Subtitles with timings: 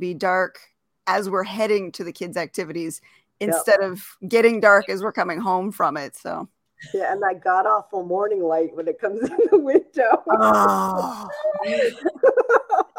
[0.00, 0.58] be dark
[1.06, 3.00] as we're heading to the kids' activities
[3.40, 3.92] instead yep.
[3.92, 6.16] of getting dark as we're coming home from it.
[6.16, 6.48] So
[6.94, 10.22] yeah, and that god awful morning light when it comes in the window.
[10.30, 11.28] Oh.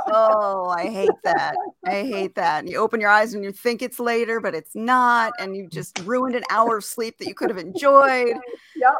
[0.07, 1.55] oh, I hate that.
[1.85, 2.59] I hate that.
[2.59, 5.67] And you open your eyes and you think it's later, but it's not, and you
[5.67, 8.35] just ruined an hour of sleep that you could have enjoyed.
[8.75, 8.93] Yep.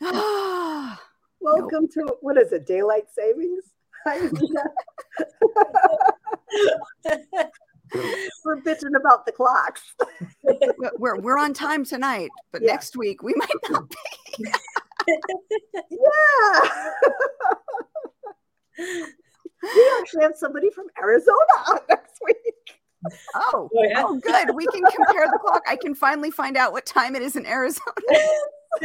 [1.40, 2.08] Welcome nope.
[2.08, 2.66] to what is it?
[2.66, 3.64] Daylight savings.
[8.44, 9.94] we're bitching about the clocks.
[10.98, 12.72] we're we're on time tonight, but yeah.
[12.72, 13.96] next week we might not be.
[15.90, 16.60] yeah.
[19.62, 22.80] we actually have somebody from Arizona next week.
[23.34, 24.02] Oh, oh, yeah.
[24.04, 24.54] oh, good.
[24.54, 25.62] We can compare the clock.
[25.68, 27.92] I can finally find out what time it is in Arizona.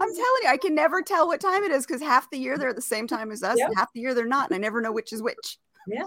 [0.00, 2.58] I'm telling you, I can never tell what time it is because half the year
[2.58, 3.68] they're at the same time as us, yep.
[3.68, 5.58] and half the year they're not, and I never know which is which.
[5.86, 6.04] Yeah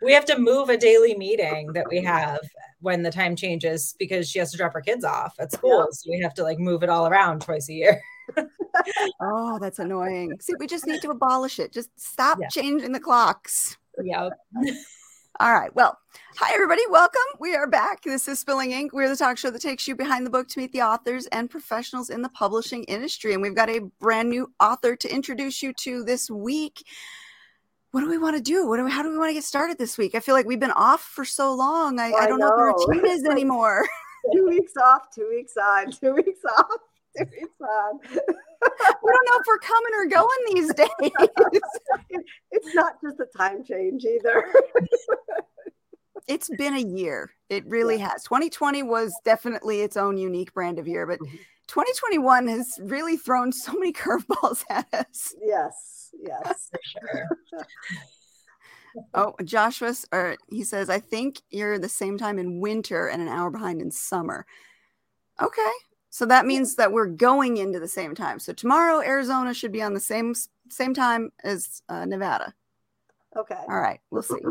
[0.00, 2.40] we have to move a daily meeting that we have
[2.80, 5.86] when the time changes because she has to drop her kids off at school.
[5.92, 8.00] So we have to like move it all around twice a year.
[9.20, 10.36] oh, that's annoying.
[10.40, 11.72] See, we just need to abolish it.
[11.72, 12.48] Just stop yeah.
[12.48, 13.76] changing the clocks.
[14.02, 14.30] Yeah.
[15.40, 15.74] All right.
[15.74, 15.98] Well,
[16.36, 16.82] hi, everybody.
[16.90, 17.20] Welcome.
[17.40, 18.02] We are back.
[18.02, 18.92] This is Spilling Ink.
[18.92, 21.50] We're the talk show that takes you behind the book to meet the authors and
[21.50, 23.32] professionals in the publishing industry.
[23.32, 26.84] And we've got a brand new author to introduce you to this week
[27.92, 28.66] what do we want to do?
[28.66, 30.14] What do we, how do we want to get started this week?
[30.14, 32.00] I feel like we've been off for so long.
[32.00, 32.48] I, I, I don't know.
[32.48, 33.86] know what the routine is anymore.
[34.32, 36.66] two weeks off, two weeks on, two weeks off,
[37.18, 37.98] two weeks on.
[38.02, 40.88] we don't know if we're coming or going these days.
[42.50, 44.46] it's not just a time change either.
[46.26, 47.30] it's been a year.
[47.50, 48.12] It really yeah.
[48.12, 48.22] has.
[48.22, 51.36] 2020 was definitely its own unique brand of year, but mm-hmm.
[51.68, 55.34] 2021 has really thrown so many curveballs at us.
[55.44, 56.70] Yes yes.
[56.70, 57.21] For sure.
[59.14, 63.28] Oh, Joshua, or he says, I think you're the same time in winter and an
[63.28, 64.46] hour behind in summer.
[65.40, 65.72] Okay.
[66.10, 68.38] So that means that we're going into the same time.
[68.38, 70.34] So tomorrow, Arizona should be on the same
[70.68, 72.54] same time as uh, Nevada.
[73.36, 73.58] Okay.
[73.68, 74.00] All right.
[74.10, 74.34] We'll see.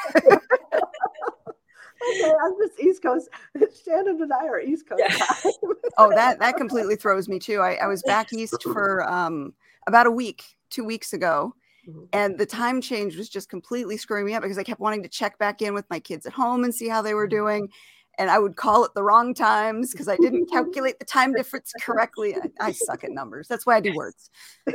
[2.10, 3.28] okay, I'm just East Coast.
[3.84, 5.02] Shannon and I are East Coast.
[5.08, 5.50] Yeah.
[5.98, 7.60] oh, that that completely throws me too.
[7.60, 9.54] I, I was back east for um,
[9.86, 11.54] about a week two weeks ago.
[11.88, 12.04] Mm-hmm.
[12.12, 15.08] And the time change was just completely screwing me up because I kept wanting to
[15.08, 17.36] check back in with my kids at home and see how they were mm-hmm.
[17.36, 17.68] doing.
[18.18, 21.72] And I would call it the wrong times because I didn't calculate the time difference
[21.80, 22.34] correctly.
[22.36, 23.46] I, I suck at numbers.
[23.48, 24.30] That's why I do words.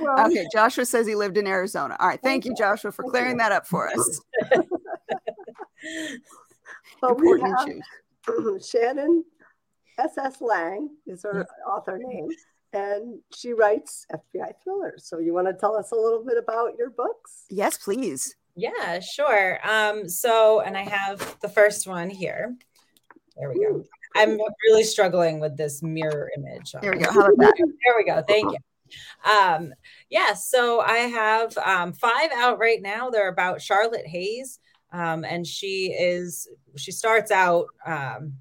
[0.00, 1.96] well, okay, Joshua says he lived in Arizona.
[2.00, 4.20] All right, thank you, Joshua, for clearing that up for us.
[7.02, 7.84] Important
[8.26, 9.24] have Shannon
[9.98, 10.40] S.S.
[10.40, 12.28] Lang is her author name
[12.72, 15.06] and she writes FBI thrillers.
[15.06, 17.44] So you want to tell us a little bit about your books?
[17.50, 18.36] Yes, please.
[18.56, 19.60] Yeah, sure.
[19.68, 22.56] Um, so, and I have the first one here.
[23.36, 23.84] There we go.
[24.16, 26.74] I'm really struggling with this mirror image.
[26.82, 27.12] There we go.
[27.12, 27.54] How about that?
[27.56, 28.22] There we go.
[28.26, 28.58] Thank you.
[29.30, 29.72] Um,
[30.10, 33.10] yeah, so I have um, five out right now.
[33.10, 34.58] They're about Charlotte Hayes.
[34.92, 38.32] Um, and she is, she starts out um,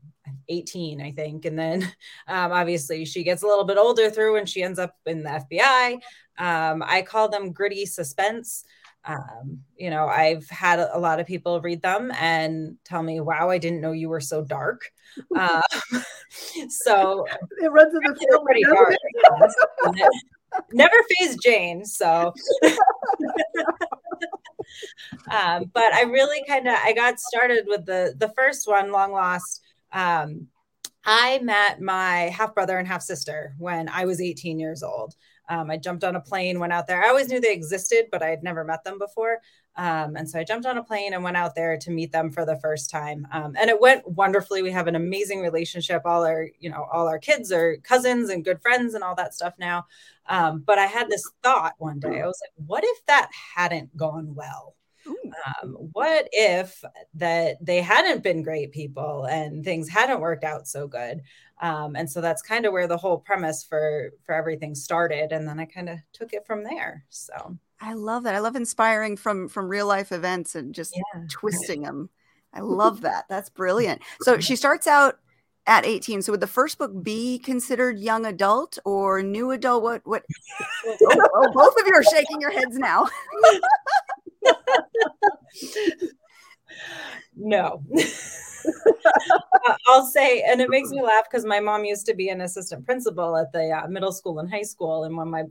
[0.49, 1.45] 18, I think.
[1.45, 1.83] And then
[2.27, 5.43] um, obviously she gets a little bit older through and she ends up in the
[5.51, 5.93] FBI.
[6.39, 8.63] Um, I call them gritty suspense.
[9.05, 13.49] Um, you know, I've had a lot of people read them and tell me, wow,
[13.49, 14.91] I didn't know you were so dark.
[15.35, 15.61] Um,
[16.69, 17.25] so
[17.61, 18.95] it runs in the pretty dark.
[20.73, 21.85] Never fazed Jane.
[21.85, 22.33] So.
[25.31, 29.11] um, but I really kind of I got started with the the first one, Long
[29.13, 29.61] Lost,
[29.91, 30.47] um,
[31.05, 35.15] I met my half brother and half sister when I was 18 years old.
[35.49, 37.01] Um, I jumped on a plane, went out there.
[37.01, 39.39] I always knew they existed, but I had never met them before.
[39.77, 42.31] Um, and so I jumped on a plane and went out there to meet them
[42.31, 43.27] for the first time.
[43.31, 44.63] Um, and it went wonderfully.
[44.63, 46.01] We have an amazing relationship.
[46.03, 49.35] All our, you know, all our kids are cousins and good friends and all that
[49.35, 49.85] stuff now.
[50.27, 52.21] Um, but I had this thought one day.
[52.21, 54.75] I was like, what if that hadn't gone well?
[55.61, 56.83] Um, what if
[57.15, 61.21] that they hadn't been great people and things hadn't worked out so good?
[61.61, 65.31] Um, and so that's kind of where the whole premise for for everything started.
[65.31, 67.05] And then I kind of took it from there.
[67.09, 68.35] So I love that.
[68.35, 71.23] I love inspiring from from real life events and just yeah.
[71.29, 72.09] twisting them.
[72.53, 73.25] I love that.
[73.29, 74.01] That's brilliant.
[74.21, 75.19] So she starts out
[75.67, 76.21] at 18.
[76.21, 79.83] So would the first book be considered young adult or new adult?
[79.83, 80.23] What what
[80.85, 83.07] oh, oh, both of you are shaking your heads now.
[87.35, 87.83] no.
[89.87, 92.85] I'll say, and it makes me laugh because my mom used to be an assistant
[92.85, 95.03] principal at the uh, middle school and high school.
[95.05, 95.43] And when my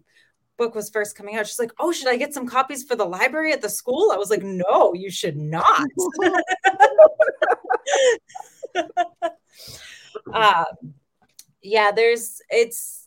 [0.56, 3.04] book was first coming out, she's like, "Oh, should I get some copies for the
[3.04, 5.88] library at the school?" I was like, "No, you should not."
[10.32, 10.64] um,
[11.62, 13.05] yeah, there's it's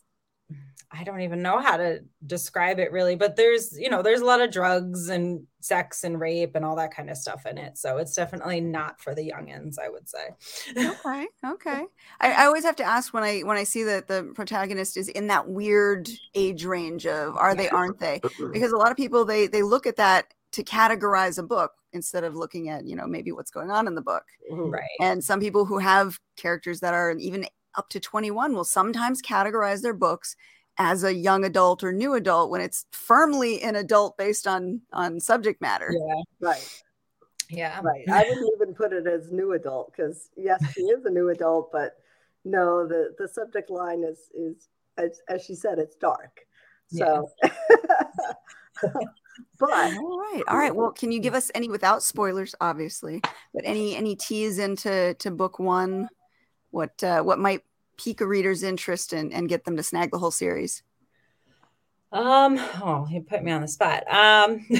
[0.92, 4.24] I don't even know how to describe it really, but there's, you know, there's a
[4.24, 7.78] lot of drugs and sex and rape and all that kind of stuff in it.
[7.78, 10.30] So it's definitely not for the youngins, I would say.
[10.76, 11.26] okay.
[11.44, 11.84] Okay.
[12.20, 15.08] I, I, always have to ask when I when I see that the protagonist is
[15.08, 18.20] in that weird age range of are they, aren't they?
[18.52, 22.24] Because a lot of people they they look at that to categorize a book instead
[22.24, 24.24] of looking at, you know, maybe what's going on in the book.
[24.50, 24.70] Mm-hmm.
[24.70, 24.90] Right.
[25.00, 27.46] And some people who have characters that are even
[27.76, 30.36] up to 21 will sometimes categorize their books
[30.80, 35.20] as a young adult or new adult when it's firmly an adult based on on
[35.20, 35.92] subject matter.
[35.92, 36.22] Yeah.
[36.40, 36.82] Right.
[37.50, 37.80] Yeah.
[37.82, 38.08] Right.
[38.10, 41.70] I wouldn't even put it as new adult because yes, she is a new adult,
[41.70, 41.96] but
[42.46, 46.40] no, the the subject line is is as, as she said, it's dark.
[46.88, 47.50] So yeah.
[49.58, 53.20] but all right all right well can you give us any without spoilers obviously
[53.54, 56.08] but any any tease into to book one
[56.70, 57.62] what uh, what might
[58.02, 60.82] pique a reader's interest and, and get them to snag the whole series?
[62.12, 64.02] Um, oh, you put me on the spot.
[64.12, 64.66] Um,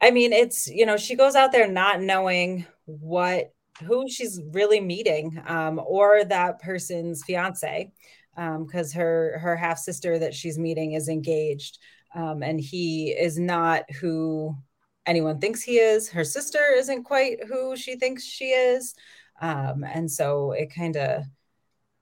[0.00, 3.52] I mean, it's you know, she goes out there not knowing what
[3.82, 7.90] who she's really meeting, um, or that person's fiance,
[8.36, 11.78] because um, her her half sister that she's meeting is engaged,
[12.14, 14.56] um, and he is not who
[15.04, 16.08] anyone thinks he is.
[16.08, 18.94] Her sister isn't quite who she thinks she is
[19.40, 21.24] um, and so it kind of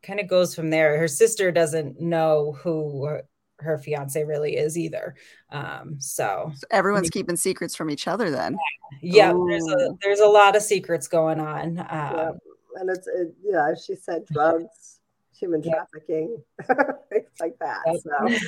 [0.02, 0.98] kind of goes from there.
[0.98, 3.22] Her sister doesn't know who her,
[3.58, 5.16] her fiance really is either.
[5.50, 8.56] Um, so, so everyone's keeping secrets from each other then.
[9.02, 12.30] Yeah there's a there's a lot of secrets going on um, yeah.
[12.76, 15.00] and it's it, yeah she said drugs
[15.38, 16.42] human trafficking
[17.10, 18.38] things like that so.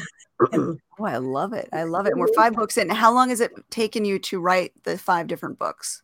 [0.98, 1.68] Oh i love it.
[1.72, 2.12] I love it.
[2.12, 2.88] And we're five books in.
[2.90, 6.02] How long has it taken you to write the five different books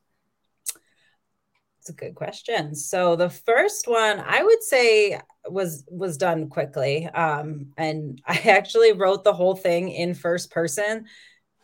[1.85, 2.75] it's a good question.
[2.75, 5.21] So the first one I would say
[5.51, 7.07] was was done quickly.
[7.09, 11.05] Um, and I actually wrote the whole thing in first person,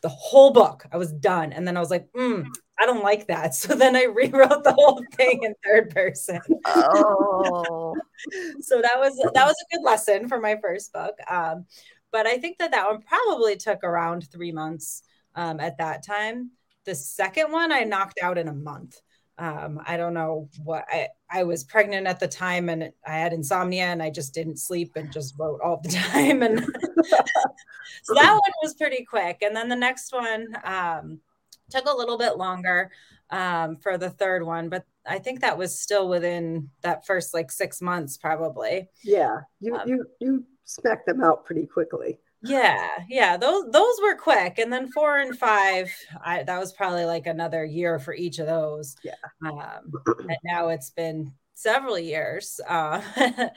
[0.02, 0.84] the whole book.
[0.93, 1.55] I was done.
[1.55, 2.46] And then I was like, mm,
[2.78, 3.55] I don't like that.
[3.61, 6.40] So then I rewrote the whole thing in third person.
[6.66, 7.96] Oh.
[8.61, 11.14] so that was that was a good lesson for my first book.
[11.31, 11.64] Um,
[12.12, 15.02] but I think that that one probably took around three months
[15.34, 16.50] um, at that time.
[16.84, 19.00] The second one I knocked out in a month
[19.40, 23.32] um, I don't know what I, I was pregnant at the time and I had
[23.32, 26.42] insomnia and I just didn't sleep and just wrote all the time.
[26.42, 26.60] And
[28.02, 29.38] so that one was pretty quick.
[29.40, 31.20] And then the next one um,
[31.70, 32.90] took a little bit longer
[33.31, 37.50] um, for the third one, but I think that was still within that first like
[37.50, 38.90] six months, probably.
[39.02, 39.40] Yeah.
[39.58, 42.19] You, um, you, you smacked them out pretty quickly.
[42.42, 45.90] Yeah, yeah, those those were quick, and then four and five,
[46.25, 48.96] I, that was probably like another year for each of those.
[49.04, 49.12] Yeah,
[49.44, 49.92] um,
[50.28, 53.02] and now it's been several years uh,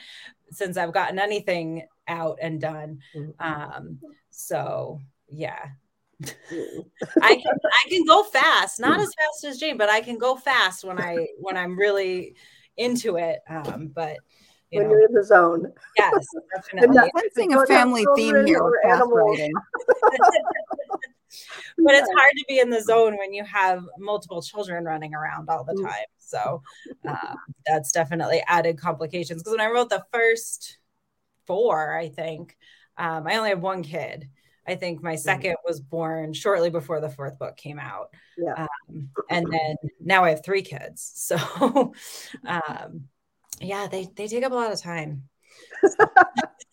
[0.51, 2.99] since I've gotten anything out and done.
[3.15, 3.31] Mm-hmm.
[3.39, 3.99] Um,
[4.31, 4.99] so
[5.29, 5.65] yeah,
[7.21, 10.35] I can I can go fast, not as fast as Jane, but I can go
[10.35, 12.35] fast when I when I'm really
[12.75, 13.39] into it.
[13.49, 14.17] Um, but
[14.73, 14.89] when know.
[14.91, 15.71] you're in the zone.
[15.97, 16.25] Yes,
[16.55, 17.11] definitely.
[17.15, 19.53] Sensing a family theme here with writing.
[21.77, 25.49] but it's hard to be in the zone when you have multiple children running around
[25.49, 25.83] all the mm.
[25.83, 26.05] time.
[26.17, 26.61] So
[27.07, 29.41] uh, that's definitely added complications.
[29.41, 30.77] Because when I wrote the first
[31.45, 32.55] four, I think
[32.97, 34.29] um, I only have one kid.
[34.65, 35.19] I think my mm.
[35.19, 38.13] second was born shortly before the fourth book came out.
[38.37, 38.67] Yeah.
[38.89, 41.11] Um, and then now I have three kids.
[41.15, 41.93] So
[42.45, 43.05] um,
[43.61, 45.23] yeah, they they take up a lot of time.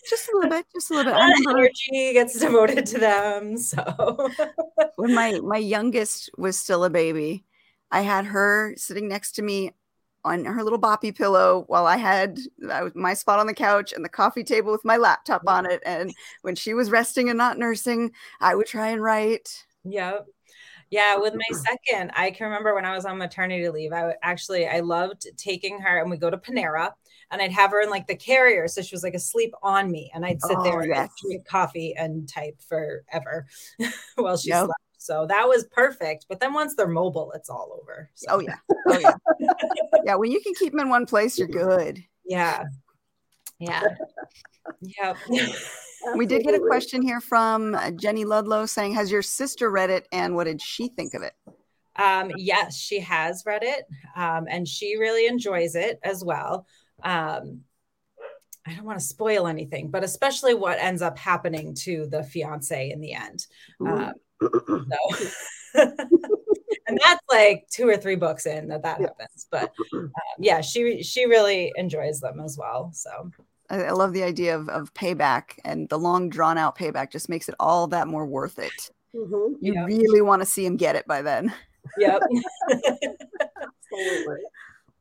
[0.09, 1.21] just a little bit, just a little bit.
[1.49, 3.57] Energy gets devoted to them.
[3.59, 4.31] So
[4.97, 7.45] when my my youngest was still a baby,
[7.91, 9.73] I had her sitting next to me
[10.25, 12.39] on her little boppy pillow while I had
[12.95, 15.83] my spot on the couch and the coffee table with my laptop on it.
[15.87, 19.65] And when she was resting and not nursing, I would try and write.
[19.85, 20.27] Yep.
[20.91, 23.93] Yeah, with my second, I can remember when I was on maternity leave.
[23.93, 26.93] I actually I loved taking her and we go to Panera
[27.31, 28.67] and I'd have her in like the carrier.
[28.67, 30.11] So she was like asleep on me.
[30.15, 30.99] And I'd sit oh, there yes.
[30.99, 33.47] and drink coffee and type forever
[34.17, 34.65] while she yep.
[34.65, 34.81] slept.
[34.99, 36.27] So that was perfect.
[36.29, 38.11] But then once they're mobile, it's all over.
[38.15, 38.27] So.
[38.31, 38.57] Oh yeah.
[38.87, 39.15] Oh yeah.
[40.05, 40.15] yeah.
[40.17, 42.05] When you can keep them in one place, you're good.
[42.25, 42.65] Yeah.
[43.59, 43.83] Yeah.
[44.81, 45.17] Yep.
[46.17, 49.91] we did get a question here from uh, Jenny Ludlow saying, Has your sister read
[49.91, 51.35] it and what did she think of it?
[51.97, 53.85] Um, yes, she has read it
[54.17, 56.67] um, and she really enjoys it as well.
[57.03, 57.63] Um,
[58.67, 62.91] I don't want to spoil anything, but especially what ends up happening to the fiance
[62.91, 63.47] in the end.
[63.85, 65.27] Um, so,
[66.87, 69.47] and that's like two or three books in that that happens.
[69.51, 72.91] But um, yeah, she she really enjoys them as well.
[72.93, 73.31] So
[73.71, 77.29] I, I love the idea of of payback and the long drawn out payback just
[77.29, 78.91] makes it all that more worth it.
[79.15, 79.55] Mm-hmm.
[79.61, 79.87] You yep.
[79.87, 81.53] really want to see him get it by then.
[81.99, 82.23] Yep.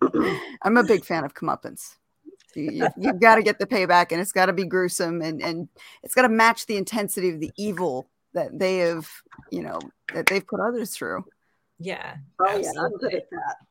[0.62, 1.96] I'm a big fan of comeuppance.
[2.56, 5.42] You, have you, got to get the payback, and it's got to be gruesome, and
[5.42, 5.70] and
[6.04, 9.08] it's got to match the intensity of the evil that they have,
[9.52, 9.80] you know,
[10.14, 11.26] that they've put others through.
[11.80, 12.16] Yeah.
[12.40, 13.22] Oh absolutely.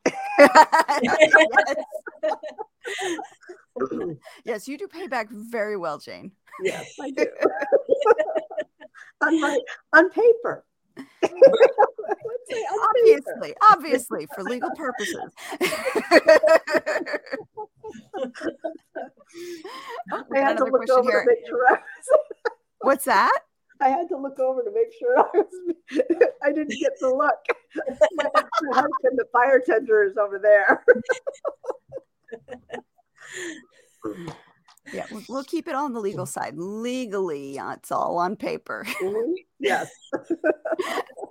[0.07, 1.85] yeah, I'm good at that.
[3.01, 3.19] yes.
[4.45, 6.33] yes, you do payback very well, Jane.
[6.63, 7.27] Yes, I do.
[9.23, 9.59] on my
[9.93, 10.65] on paper.
[12.83, 15.31] obviously, obviously, for legal purposes.
[20.13, 21.21] oh, I had to look over here.
[21.21, 21.81] to make sure I was.
[22.81, 23.39] What's that?
[23.81, 25.47] I had to look over to make sure I was.
[26.43, 27.35] I didn't get the look.
[28.75, 30.85] Husband, the fire tender, is over there.
[34.93, 36.55] yeah, we'll, we'll, keep it on the legal side.
[36.57, 38.87] Legally, it's all on paper.
[39.61, 39.91] Yes.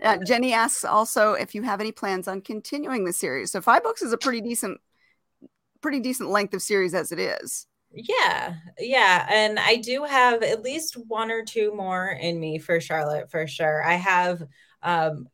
[0.03, 3.51] uh, Jenny asks also if you have any plans on continuing the series.
[3.51, 4.79] So five books is a pretty decent,
[5.81, 7.67] pretty decent length of series as it is.
[7.97, 9.27] Yeah, yeah.
[9.29, 13.47] And I do have at least one or two more in me for Charlotte for
[13.47, 13.83] sure.
[13.83, 14.43] I have
[14.83, 15.27] um,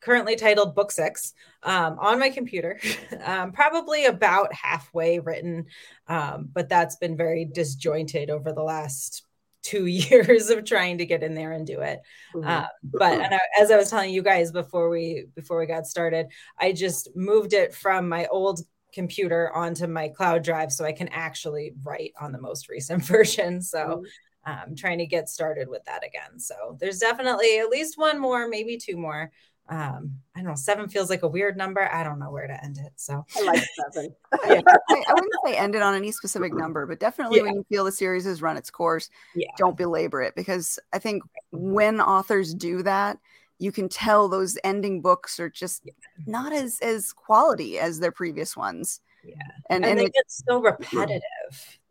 [0.00, 2.80] currently titled Book Six um, on my computer,
[3.24, 5.66] um, probably about halfway written,
[6.08, 9.22] um, but that's been very disjointed over the last
[9.62, 12.00] two years of trying to get in there and do it.
[12.34, 12.48] Mm-hmm.
[12.48, 16.28] Uh, but I, as I was telling you guys before we before we got started,
[16.58, 18.60] I just moved it from my old
[18.92, 23.62] computer onto my cloud drive so I can actually write on the most recent version.
[23.62, 24.04] So.
[24.48, 26.38] I'm trying to get started with that again.
[26.38, 29.32] So there's definitely at least one more, maybe two more.
[29.68, 31.92] Um, I don't know, seven feels like a weird number.
[31.92, 32.92] I don't know where to end it.
[32.94, 34.14] So I like seven.
[34.46, 34.60] yeah.
[34.66, 37.44] I, I, wouldn't say end it on any specific number, but definitely yeah.
[37.44, 39.48] when you feel the series has run its course, yeah.
[39.58, 43.18] don't belabor it because I think when authors do that,
[43.58, 45.92] you can tell those ending books are just yeah.
[46.26, 49.00] not as as quality as their previous ones.
[49.24, 49.34] Yeah,
[49.70, 51.20] and, and, and they it, get so repetitive.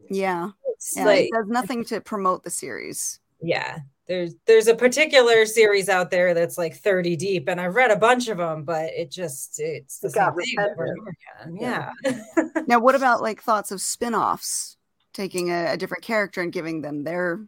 [0.10, 0.52] Yeah,
[0.96, 3.20] yeah like, it does nothing to promote the series.
[3.42, 7.92] Yeah, there's there's a particular series out there that's like 30 deep, and I've read
[7.92, 11.14] a bunch of them, but it just it's the it same thing over and over
[11.44, 11.58] again.
[11.60, 11.92] Yeah.
[12.04, 12.62] yeah.
[12.68, 14.78] now, what about like thoughts of spin-offs,
[15.14, 17.46] taking a, a different character and giving them their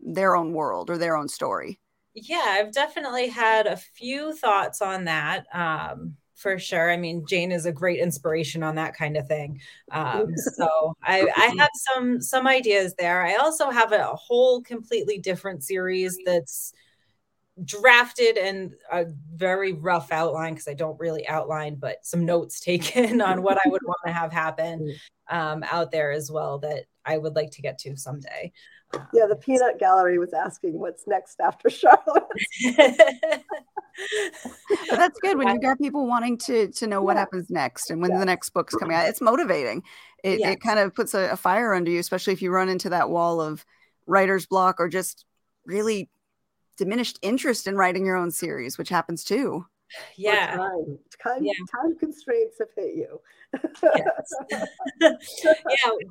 [0.00, 1.80] their own world or their own story?
[2.16, 5.44] Yeah, I've definitely had a few thoughts on that.
[5.54, 6.90] Um, for sure.
[6.90, 9.60] I mean, Jane is a great inspiration on that kind of thing.
[9.90, 13.22] Um, so I, I have some some ideas there.
[13.22, 16.72] I also have a, whole completely different series that's
[17.64, 23.20] drafted and a very rough outline because I don't really outline, but some notes taken
[23.20, 24.94] on what I would want to have happen
[25.30, 28.52] um, out there as well that I would like to get to someday.
[29.12, 32.24] Yeah, the peanut gallery was asking what's next after Charlotte.
[34.90, 38.10] that's good when you got people wanting to to know what happens next and when
[38.10, 38.18] yeah.
[38.18, 39.08] the next book's coming out.
[39.08, 39.82] It's motivating.
[40.22, 40.54] It, yes.
[40.54, 43.10] it kind of puts a, a fire under you, especially if you run into that
[43.10, 43.64] wall of
[44.06, 45.24] writer's block or just
[45.64, 46.10] really
[46.76, 49.66] diminished interest in writing your own series, which happens too.
[50.16, 50.56] Yeah.
[50.56, 50.98] Time.
[51.22, 51.52] Time, yeah.
[51.74, 53.20] time constraints have hit you.
[55.00, 55.10] yeah.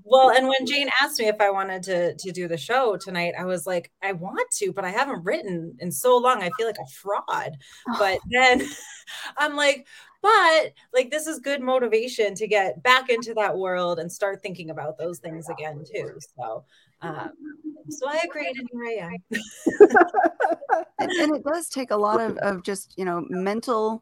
[0.03, 3.33] Well, and when Jane asked me if I wanted to to do the show tonight,
[3.37, 6.41] I was like, I want to, but I haven't written in so long.
[6.41, 7.57] I feel like a fraud.
[7.99, 8.67] But then
[9.37, 9.85] I'm like,
[10.21, 14.71] but like this is good motivation to get back into that world and start thinking
[14.71, 16.17] about those things again too.
[16.35, 16.65] So
[17.01, 17.31] um,
[17.89, 19.17] so I agreed and here I am.
[20.99, 24.01] and, and, it does take a lot of, of just, you know, mental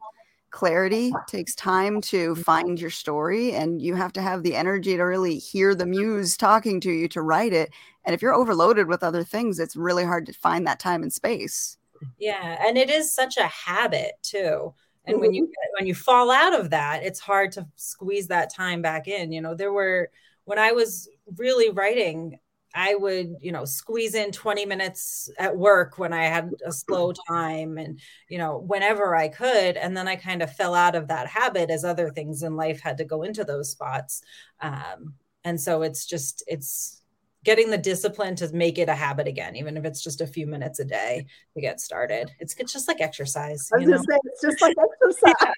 [0.54, 4.96] clarity it takes time to find your story and you have to have the energy
[4.96, 7.72] to really hear the muse talking to you to write it.
[8.04, 11.12] And if you're overloaded with other things it's really hard to find that time and
[11.12, 11.76] space.
[12.20, 14.72] Yeah and it is such a habit too.
[15.06, 15.74] And when you mm-hmm.
[15.76, 19.32] when you fall out of that it's hard to squeeze that time back in.
[19.32, 20.08] You know there were
[20.44, 22.38] when i was really writing
[22.74, 27.12] I would, you know, squeeze in 20 minutes at work when I had a slow
[27.28, 29.76] time and, you know, whenever I could.
[29.76, 32.80] And then I kind of fell out of that habit as other things in life
[32.80, 34.22] had to go into those spots.
[34.60, 35.14] Um,
[35.44, 37.00] and so it's just, it's
[37.44, 40.46] getting the discipline to make it a habit again, even if it's just a few
[40.46, 42.32] minutes a day to get started.
[42.40, 43.70] It's, it's just like exercise.
[43.72, 45.54] I was just saying, it's just like exercise.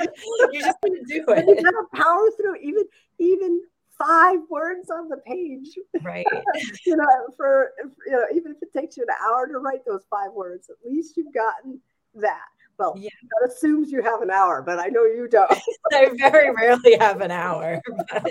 [0.52, 1.46] you just need to do it.
[1.48, 2.84] You gotta power through even,
[3.18, 3.62] even
[3.98, 5.78] five words on the page.
[6.02, 6.26] Right.
[6.86, 7.04] you know,
[7.36, 7.72] for
[8.06, 10.76] you know, even if it takes you an hour to write those five words, at
[10.90, 11.80] least you've gotten
[12.14, 12.46] that.
[12.78, 13.10] Well, yeah.
[13.40, 15.50] that assumes you have an hour, but I know you don't.
[15.92, 18.30] I very rarely have an hour, but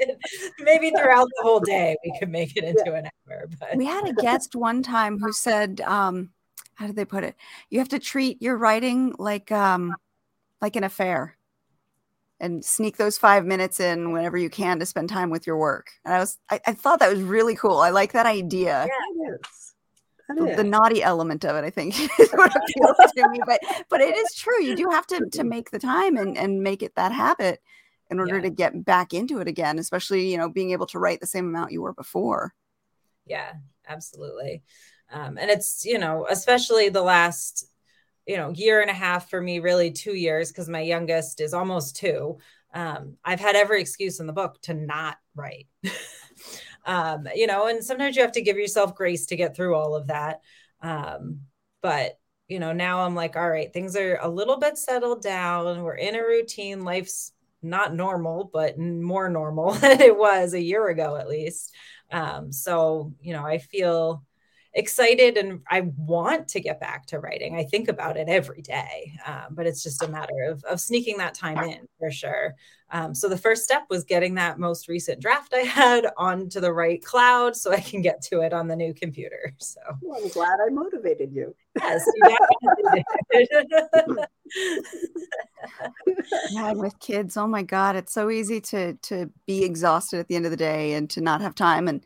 [0.59, 2.99] maybe throughout the whole day we could make it into yeah.
[2.99, 3.49] an hour.
[3.59, 6.29] But we had a guest one time who said, um,
[6.75, 7.35] how did they put it?
[7.69, 9.93] You have to treat your writing like um,
[10.61, 11.36] like an affair
[12.39, 15.89] and sneak those five minutes in whenever you can to spend time with your work.
[16.05, 17.77] And I was, I, I thought that was really cool.
[17.77, 18.85] I like that idea.
[18.87, 19.73] Yeah, it is.
[20.29, 23.39] The, the, naughty element of it, I think, is what appeals to me.
[23.45, 24.61] But but it is true.
[24.61, 27.61] You do have to to make the time and and make it that habit
[28.09, 28.41] in order yeah.
[28.41, 29.79] to get back into it again.
[29.79, 32.53] Especially you know being able to write the same amount you were before.
[33.25, 33.53] Yeah,
[33.87, 34.63] absolutely.
[35.13, 37.65] Um, and it's you know especially the last
[38.27, 41.53] you know year and a half for me really two years because my youngest is
[41.53, 42.37] almost two.
[42.73, 45.67] Um, i've had every excuse in the book to not write.
[46.85, 49.93] Um, you know and sometimes you have to give yourself grace to get through all
[49.95, 50.39] of that.
[50.81, 51.41] Um,
[51.81, 52.17] but
[52.47, 55.83] you know now i'm like all right things are a little bit settled down.
[55.83, 56.85] We're in a routine.
[56.85, 61.73] Life's not normal but more normal than it was a year ago at least.
[62.09, 64.23] Um, so you know i feel
[64.77, 67.55] excited and I want to get back to writing.
[67.55, 71.17] I think about it every day, um, but it's just a matter of, of sneaking
[71.17, 72.53] that time in for sure.
[72.91, 76.71] Um, so the first step was getting that most recent draft I had onto the
[76.71, 79.51] right cloud so I can get to it on the new computer.
[79.57, 81.55] So well, I'm glad I motivated you.
[81.79, 82.05] Yes.
[86.51, 90.35] yeah, with kids, oh my God, it's so easy to to be exhausted at the
[90.35, 92.05] end of the day and to not have time and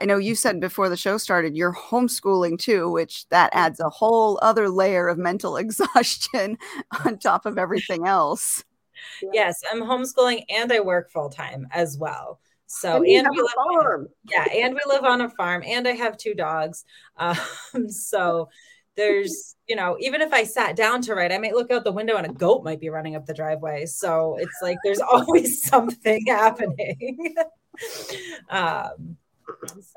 [0.00, 3.90] I know you said before the show started you're homeschooling too, which that adds a
[3.90, 6.58] whole other layer of mental exhaustion
[7.04, 8.64] on top of everything else.
[9.32, 12.38] Yes, I'm homeschooling and I work full time as well.
[12.66, 14.08] So and, and we live farm.
[14.30, 16.84] yeah, and we live on a farm, and I have two dogs.
[17.16, 17.36] Um,
[17.88, 18.48] so
[18.94, 21.92] there's you know even if I sat down to write, I might look out the
[21.92, 23.86] window and a goat might be running up the driveway.
[23.86, 27.34] So it's like there's always something happening.
[28.50, 29.16] um,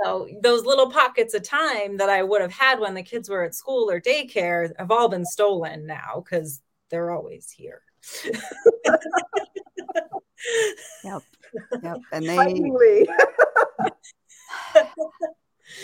[0.04, 3.44] so those little pockets of time that I would have had when the kids were
[3.44, 7.82] at school or daycare have all been stolen now because they're always here.
[11.04, 11.22] yep.
[11.84, 11.98] Yep.
[12.12, 13.06] And they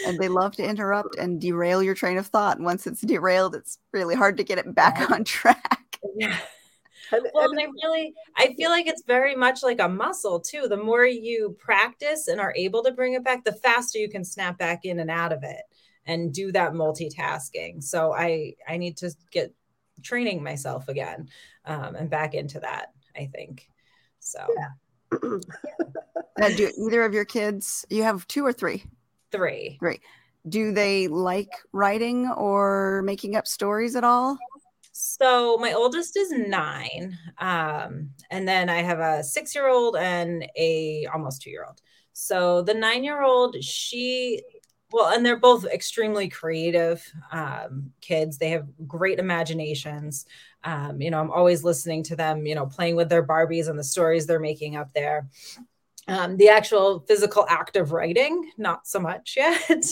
[0.05, 2.58] and they love to interrupt and derail your train of thought.
[2.58, 5.99] And once it's derailed, it's really hard to get it back on track.
[6.15, 6.38] Yeah.
[7.12, 10.67] And, well, and I really, I feel like it's very much like a muscle too.
[10.67, 14.24] The more you practice and are able to bring it back, the faster you can
[14.24, 15.62] snap back in and out of it
[16.06, 17.84] and do that multitasking.
[17.84, 19.54] So I, I need to get
[20.04, 21.30] training myself again
[21.65, 22.93] um, and back into that.
[23.15, 23.67] I think
[24.19, 24.45] so.
[24.56, 25.19] Yeah.
[26.41, 27.86] uh, do either of your kids?
[27.89, 28.84] You have two or three?
[29.32, 29.78] Three.
[29.80, 30.00] Three.
[30.48, 34.38] Do they like writing or making up stories at all?
[34.91, 41.41] So my oldest is nine, um, and then I have a six-year-old and a almost
[41.41, 41.82] two-year-old.
[42.13, 44.41] So the nine-year-old, she
[44.91, 48.38] well, and they're both extremely creative um, kids.
[48.38, 50.25] They have great imaginations.
[50.63, 52.45] Um, you know, I'm always listening to them.
[52.45, 55.30] You know, playing with their Barbies and the stories they're making up there.
[56.08, 59.86] Um, the actual physical act of writing, not so much yet.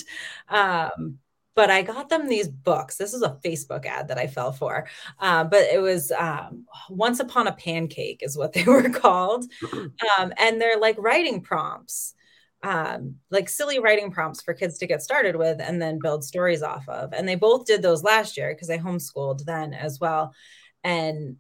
[0.50, 1.20] um,
[1.58, 2.98] but I got them these books.
[2.98, 4.88] This is a Facebook ad that I fell for,
[5.20, 9.44] uh, but it was um, Once Upon a Pancake, is what they were called.
[9.74, 12.14] Um, and they're like writing prompts,
[12.62, 16.62] um, like silly writing prompts for kids to get started with and then build stories
[16.62, 17.12] off of.
[17.12, 20.36] And they both did those last year because I homeschooled then as well.
[20.84, 21.38] And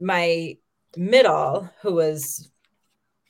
[0.00, 0.58] my
[0.96, 2.52] middle, who was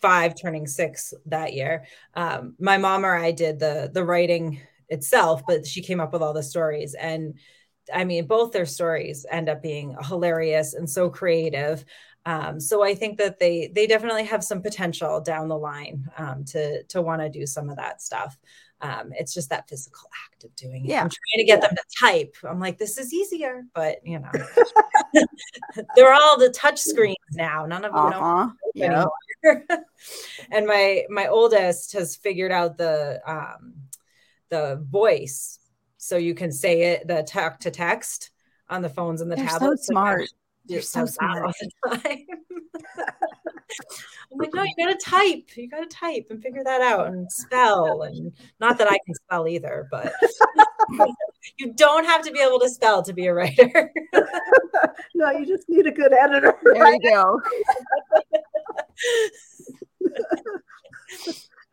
[0.02, 5.42] five turning six that year um, my mom or i did the the writing itself,
[5.46, 6.94] but she came up with all the stories.
[6.94, 7.38] And
[7.92, 11.84] I mean, both their stories end up being hilarious and so creative.
[12.24, 16.44] Um, so I think that they they definitely have some potential down the line um,
[16.46, 18.36] to to want to do some of that stuff.
[18.80, 20.90] Um, it's just that physical act of doing it.
[20.90, 21.00] Yeah.
[21.02, 22.36] I'm trying to get them to type.
[22.44, 24.30] I'm like, this is easier, but you know,
[25.96, 27.64] they're all the touch screens now.
[27.64, 28.48] None of them uh-huh.
[28.74, 29.12] know anymore.
[30.50, 33.74] and my my oldest has figured out the um,
[34.48, 35.58] the voice
[35.96, 38.30] so you can say it the talk to text
[38.68, 39.86] on the phones and the They're tablets.
[39.86, 40.28] So smart.
[40.66, 41.46] You're so smart.
[41.46, 42.26] All the time.
[44.32, 45.56] I'm like, no, you gotta type.
[45.56, 48.02] You gotta type and figure that out and spell.
[48.02, 50.12] And not that I can spell either, but
[51.58, 53.92] you don't have to be able to spell to be a writer.
[55.14, 56.54] no, you just need a good editor.
[56.62, 57.40] There you go.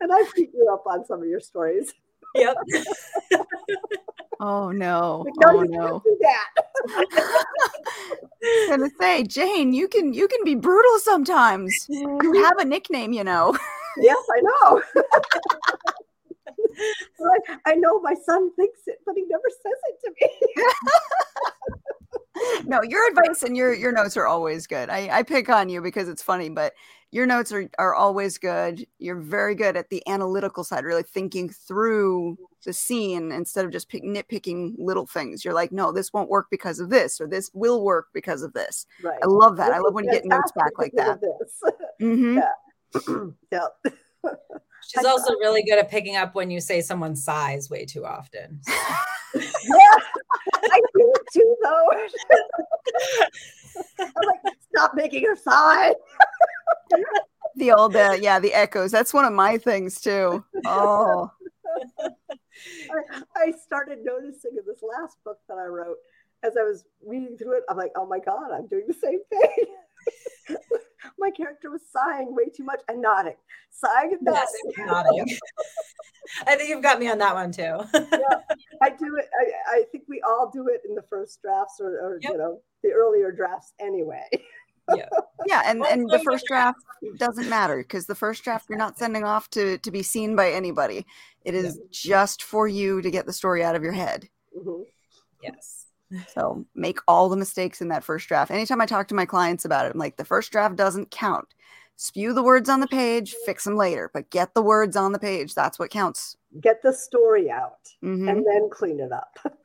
[0.00, 1.92] and I've beat you up on some of your stories.
[2.34, 2.56] Yep.
[4.40, 5.24] oh no!
[5.26, 6.02] Like, no, oh no!
[6.04, 6.48] do that.
[6.90, 7.04] I
[8.42, 11.86] was gonna say, Jane, you can you can be brutal sometimes.
[11.88, 12.44] You mm-hmm.
[12.44, 13.56] have a nickname, you know.
[13.98, 14.82] yes, I know.
[17.66, 20.28] I know my son thinks it, but he never says it to me.
[22.64, 24.90] No, your advice and your your notes are always good.
[24.90, 26.72] I, I pick on you because it's funny, but
[27.12, 28.84] your notes are, are always good.
[28.98, 33.88] You're very good at the analytical side, really thinking through the scene instead of just
[33.88, 35.44] pick, nitpicking little things.
[35.44, 38.52] You're like, no, this won't work because of this, or this will work because of
[38.52, 38.86] this.
[39.02, 39.20] Right.
[39.22, 39.66] I love that.
[39.68, 41.20] This I love when you get notes back like that.
[41.20, 42.42] because of Mhm.
[42.94, 43.34] this.
[43.52, 43.66] yeah.
[44.86, 48.60] She's also really good at picking up when you say someone's sighs way too often.
[49.34, 49.98] yeah,
[50.70, 51.88] I do it too, though.
[54.00, 55.94] I'm like, stop making her sigh.
[57.56, 58.90] The old, uh, yeah, the echoes.
[58.90, 60.44] That's one of my things too.
[60.66, 61.30] Oh,
[62.90, 65.98] I, I started noticing in this last book that I wrote
[66.42, 67.62] as I was reading through it.
[67.68, 69.66] I'm like, oh my God, I'm doing the same thing.
[71.18, 73.36] my character was sighing way too much and nodding,
[73.70, 75.16] sighing and Yes, nodding.
[75.26, 75.38] nodding.
[76.46, 77.62] I think you've got me on that one too.
[77.94, 78.38] yeah,
[78.82, 79.28] I do it.
[79.40, 82.32] I, I think we all do it in the first drafts or, or Yep.
[82.32, 84.24] you know, the earlier drafts anyway.
[84.94, 85.08] yeah.
[85.46, 86.78] yeah, and and the first draft
[87.18, 90.50] doesn't matter because the first draft you're not sending off to to be seen by
[90.50, 91.06] anybody.
[91.44, 94.28] It is just for you to get the story out of your head.
[94.58, 94.84] Mhm.
[95.42, 95.86] Yes.
[96.32, 98.50] So make all the mistakes in that first draft.
[98.50, 101.48] Anytime I talk to my clients about it, I'm like, the first draft doesn't count.
[101.96, 105.18] Spew the words on the page, fix them later, but get the words on the
[105.18, 105.54] page.
[105.54, 106.36] That's what counts.
[106.60, 108.42] Get the story out Because and mm-hmm.
[108.42, 109.38] then clean it up.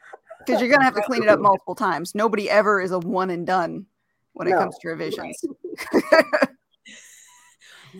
[0.45, 2.15] Because you're going to have to clean it up multiple times.
[2.15, 3.85] Nobody ever is a one and done
[4.33, 5.43] when it comes to revisions.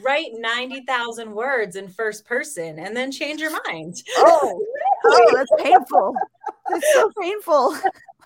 [0.02, 3.98] Write 90,000 words in first person and then change your mind.
[4.18, 4.58] Oh,
[5.06, 6.16] Oh, that's painful.
[6.72, 7.76] It's so painful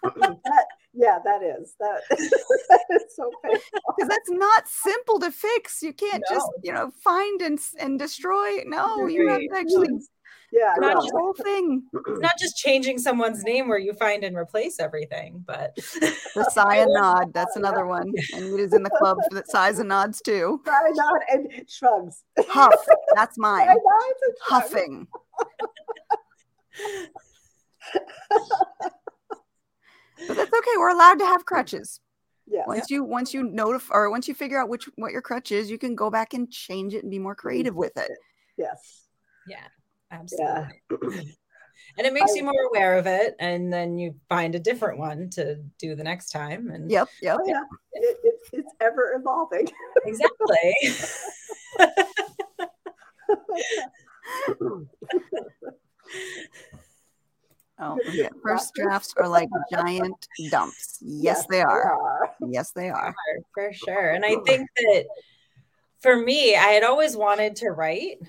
[0.03, 3.61] that, yeah, that is that, that is so painful.
[3.97, 5.81] because that's not simple to fix.
[5.81, 8.63] You can't just, you know, find and and destroy.
[8.65, 9.59] No, you have to Right.
[9.61, 9.89] actually
[10.51, 11.11] Yeah, Not do no.
[11.11, 11.83] the whole thing.
[11.93, 16.77] It's not just changing someone's name where you find and replace everything, but The sigh
[16.83, 17.33] and nod.
[17.33, 18.11] That's another one.
[18.33, 20.61] And it is in the club for the sighs and nods too.
[20.65, 22.23] Sigh nod and shrugs.
[22.47, 22.75] Huff.
[23.15, 23.67] That's Sigh mine.
[23.67, 24.63] nods and shrugs.
[24.73, 25.07] Huffing.
[30.27, 30.71] But that's okay.
[30.77, 31.99] We're allowed to have crutches.
[32.45, 32.65] Yes.
[32.67, 35.71] Once you once you notify or once you figure out which what your crutch is,
[35.71, 38.11] you can go back and change it and be more creative with it.
[38.57, 39.07] Yes.
[39.47, 39.67] yeah,
[40.11, 40.81] absolutely.
[40.91, 41.21] Yeah.
[41.97, 45.29] And it makes you more aware of it, and then you find a different one
[45.31, 46.71] to do the next time.
[46.71, 47.09] And Yep.
[47.21, 47.37] Yep.
[47.39, 47.61] Oh, yeah.
[47.91, 49.67] It, it, it's ever evolving.
[50.05, 50.73] exactly.
[57.79, 58.29] Oh, Good yeah.
[58.43, 60.99] First drafts are like giant dumps.
[61.01, 61.99] Yes, they are.
[62.47, 63.15] Yes, they are.
[63.53, 64.11] for sure.
[64.11, 65.05] And I think that
[66.01, 68.19] for me, I had always wanted to write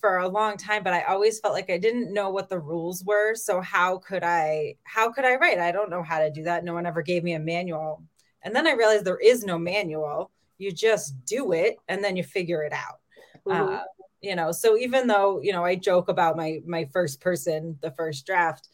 [0.00, 3.04] for a long time, but I always felt like I didn't know what the rules
[3.04, 3.34] were.
[3.34, 5.58] So how could I how could I write?
[5.58, 6.64] I don't know how to do that.
[6.64, 8.02] No one ever gave me a manual.
[8.42, 10.30] And then I realized there is no manual.
[10.58, 13.00] You just do it and then you figure it out.
[13.46, 13.80] Mhm.
[13.80, 13.84] Uh,
[14.20, 17.90] you know, so even though, you know, I joke about my my first person, the
[17.90, 18.68] first draft,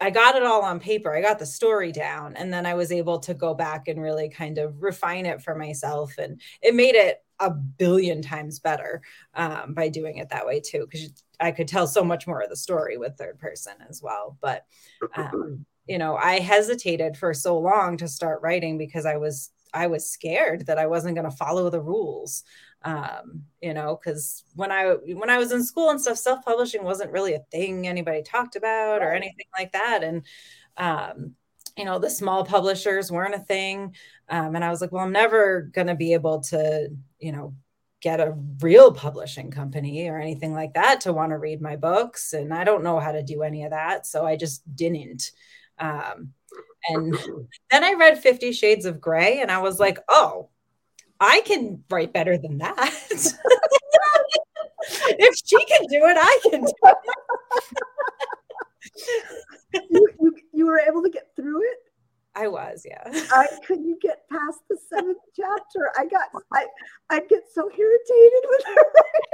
[0.00, 1.14] I got it all on paper.
[1.14, 4.28] I got the story down and then I was able to go back and really
[4.28, 9.00] kind of refine it for myself and it made it a billion times better
[9.34, 12.50] um, by doing it that way too because I could tell so much more of
[12.50, 14.36] the story with third person as well.
[14.40, 14.64] But
[15.16, 19.86] um, you know, I hesitated for so long to start writing because I was I
[19.86, 22.44] was scared that I wasn't going to follow the rules.
[22.82, 26.84] Um, you know, because when I when I was in school and stuff, self publishing
[26.84, 30.22] wasn't really a thing anybody talked about or anything like that, and
[30.76, 31.34] um,
[31.78, 33.94] you know, the small publishers weren't a thing.
[34.28, 36.88] Um, and I was like, well, I'm never going to be able to,
[37.20, 37.54] you know,
[38.00, 42.32] get a real publishing company or anything like that to want to read my books.
[42.32, 44.06] And I don't know how to do any of that.
[44.06, 45.30] So I just didn't.
[45.78, 46.32] Um,
[46.88, 47.14] and
[47.70, 50.50] then I read Fifty Shades of Grey and I was like, oh,
[51.20, 52.92] I can write better than that.
[54.80, 56.72] if she can do it, I can do
[59.74, 59.84] it.
[59.90, 61.78] you, you, you were able to get through it.
[62.34, 63.02] I was, yeah.
[63.32, 65.90] I couldn't get past the seventh chapter.
[65.98, 66.66] I got I
[67.10, 68.84] I'd get so irritated with her.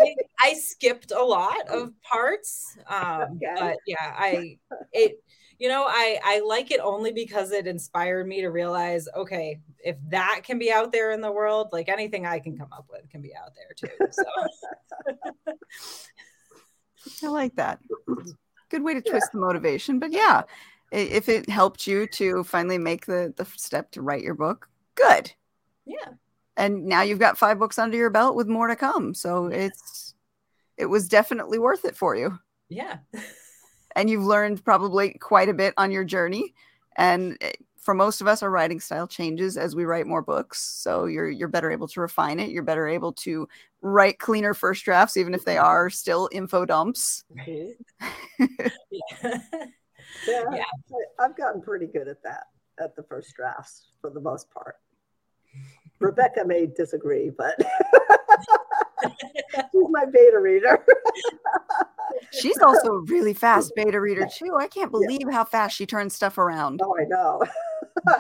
[0.00, 3.54] I, I skipped a lot of parts um Okay.
[3.58, 4.56] but yeah i
[4.92, 5.22] it
[5.58, 9.96] you know, I I like it only because it inspired me to realize, okay, if
[10.08, 13.08] that can be out there in the world, like anything I can come up with
[13.10, 14.06] can be out there too.
[14.10, 15.54] So
[17.26, 17.80] I like that.
[18.70, 19.34] Good way to twist yeah.
[19.34, 20.42] the motivation, but yeah,
[20.90, 25.32] if it helped you to finally make the the step to write your book, good.
[25.84, 26.14] Yeah.
[26.56, 29.12] And now you've got five books under your belt with more to come.
[29.14, 30.14] So it's
[30.76, 32.38] it was definitely worth it for you.
[32.68, 32.98] Yeah.
[33.96, 36.54] and you've learned probably quite a bit on your journey.
[36.96, 40.60] And eh, for most of us, our writing style changes as we write more books.
[40.60, 42.50] So you're you're better able to refine it.
[42.50, 43.46] You're better able to
[43.82, 47.24] write cleaner first drafts, even if they are still info dumps.
[47.36, 48.44] Mm-hmm.
[50.26, 50.44] yeah.
[50.52, 50.64] yeah,
[51.20, 52.44] I've gotten pretty good at that
[52.80, 54.76] at the first drafts for the most part.
[56.00, 57.54] Rebecca may disagree, but
[59.02, 60.84] she's my beta reader.
[62.32, 64.56] She's also a really fast beta reader too.
[64.58, 65.32] I can't believe yeah.
[65.32, 66.80] how fast she turns stuff around.
[66.82, 67.42] Oh, I know.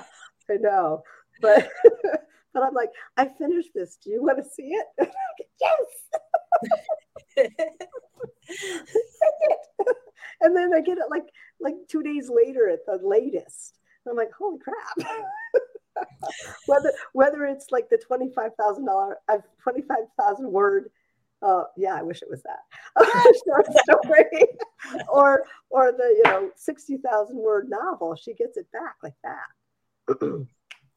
[0.50, 1.02] I know.
[1.40, 1.68] But
[2.54, 3.98] but I'm like, I finished this.
[4.02, 4.86] Do you want to see it?
[5.60, 7.48] yes.
[10.40, 11.26] and then I get it like
[11.60, 13.78] like two days later at the latest.
[14.04, 15.24] And I'm like, holy crap.
[16.66, 20.90] whether whether it's like the twenty five thousand dollar uh, twenty five thousand word
[21.44, 22.60] uh, yeah, I wish it was that
[23.46, 24.46] short story,
[25.12, 28.16] or or the you know sixty thousand word novel.
[28.16, 30.46] She gets it back like that.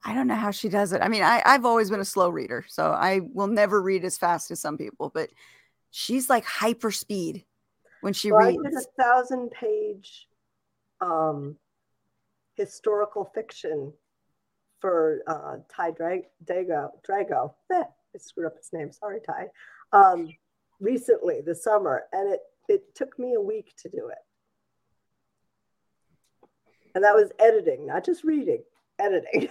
[0.06, 1.02] I don't know how she does it.
[1.02, 4.18] I mean, I, I've always been a slow reader, so I will never read as
[4.18, 5.12] fast as some people.
[5.14, 5.30] But
[5.92, 7.44] she's like hyper speed
[8.00, 8.60] when she well, reads.
[8.66, 10.28] I did a thousand page
[11.02, 11.58] um,
[12.56, 13.92] historical fiction
[14.80, 16.92] for uh, Ty Drago.
[17.06, 17.54] Drago.
[17.74, 18.94] Eh, I screwed up his name.
[18.94, 19.48] Sorry, Ty.
[19.94, 20.30] Um,
[20.80, 24.18] recently, this summer, and it it took me a week to do it.
[26.96, 28.64] And that was editing, not just reading,
[29.00, 29.50] editing.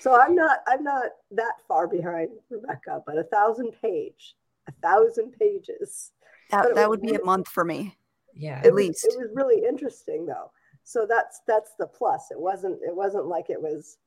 [0.00, 4.34] so I'm not I'm not that far behind Rebecca, but a thousand page,
[4.68, 6.12] a thousand pages.
[6.50, 7.96] That that would be a month for me.
[8.34, 10.50] Yeah, at least it was really interesting though
[10.86, 13.98] so that's that's the plus it wasn't it wasn't like it was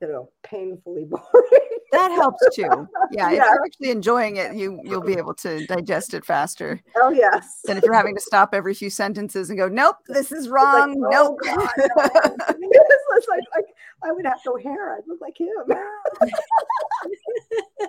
[0.00, 2.88] you know painfully boring that helps too.
[3.10, 6.80] Yeah, yeah, if you're actually enjoying it you you'll be able to digest it faster.
[6.96, 7.60] Oh yes.
[7.64, 11.00] Than if you're having to stop every few sentences and go nope this is wrong
[11.00, 11.40] like, oh, nope.
[11.44, 12.04] God, no.
[13.12, 13.66] it's like, like
[14.02, 15.48] i would have no hair i'd look like him.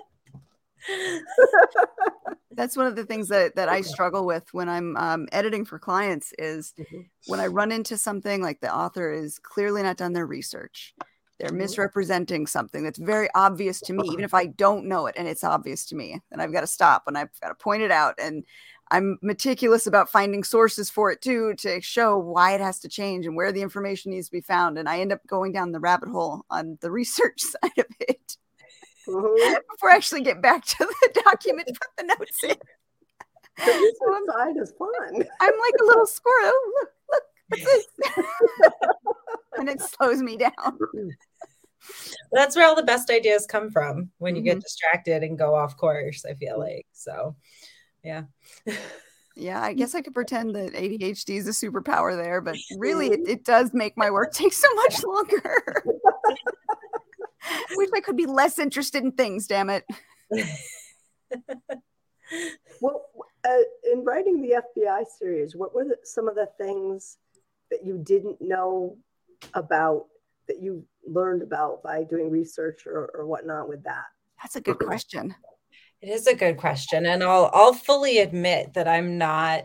[2.54, 5.78] That's one of the things that that I struggle with when I'm um, editing for
[5.78, 7.00] clients is mm-hmm.
[7.26, 10.94] when I run into something like the author is clearly not done their research.
[11.42, 15.26] They're misrepresenting something that's very obvious to me, even if I don't know it and
[15.26, 16.20] it's obvious to me.
[16.30, 18.14] And I've got to stop and I've got to point it out.
[18.18, 18.44] And
[18.92, 23.26] I'm meticulous about finding sources for it too to show why it has to change
[23.26, 24.78] and where the information needs to be found.
[24.78, 28.36] And I end up going down the rabbit hole on the research side of it
[29.08, 29.54] mm-hmm.
[29.72, 32.56] before I actually get back to the document put the notes in.
[33.58, 34.88] The so side is fun.
[35.12, 36.52] I'm like a little squirrel.
[36.54, 36.90] Oh, look,
[37.52, 38.72] look, what's this?
[39.58, 40.78] and it slows me down.
[42.32, 44.54] That's where all the best ideas come from when you mm-hmm.
[44.54, 46.86] get distracted and go off course, I feel like.
[46.92, 47.36] So,
[48.04, 48.22] yeah.
[49.34, 53.20] Yeah, I guess I could pretend that ADHD is a superpower there, but really it,
[53.26, 55.82] it does make my work take so much longer.
[57.42, 59.84] I wish I could be less interested in things, damn it.
[62.80, 63.06] well,
[63.44, 63.56] uh,
[63.90, 67.16] in writing the FBI series, what were the, some of the things
[67.72, 68.98] that you didn't know
[69.54, 70.06] about
[70.46, 74.04] that you learned about by doing research or, or whatnot with that?
[74.42, 75.34] That's a good question.
[76.00, 77.06] It is a good question.
[77.06, 79.64] And I'll I'll fully admit that I'm not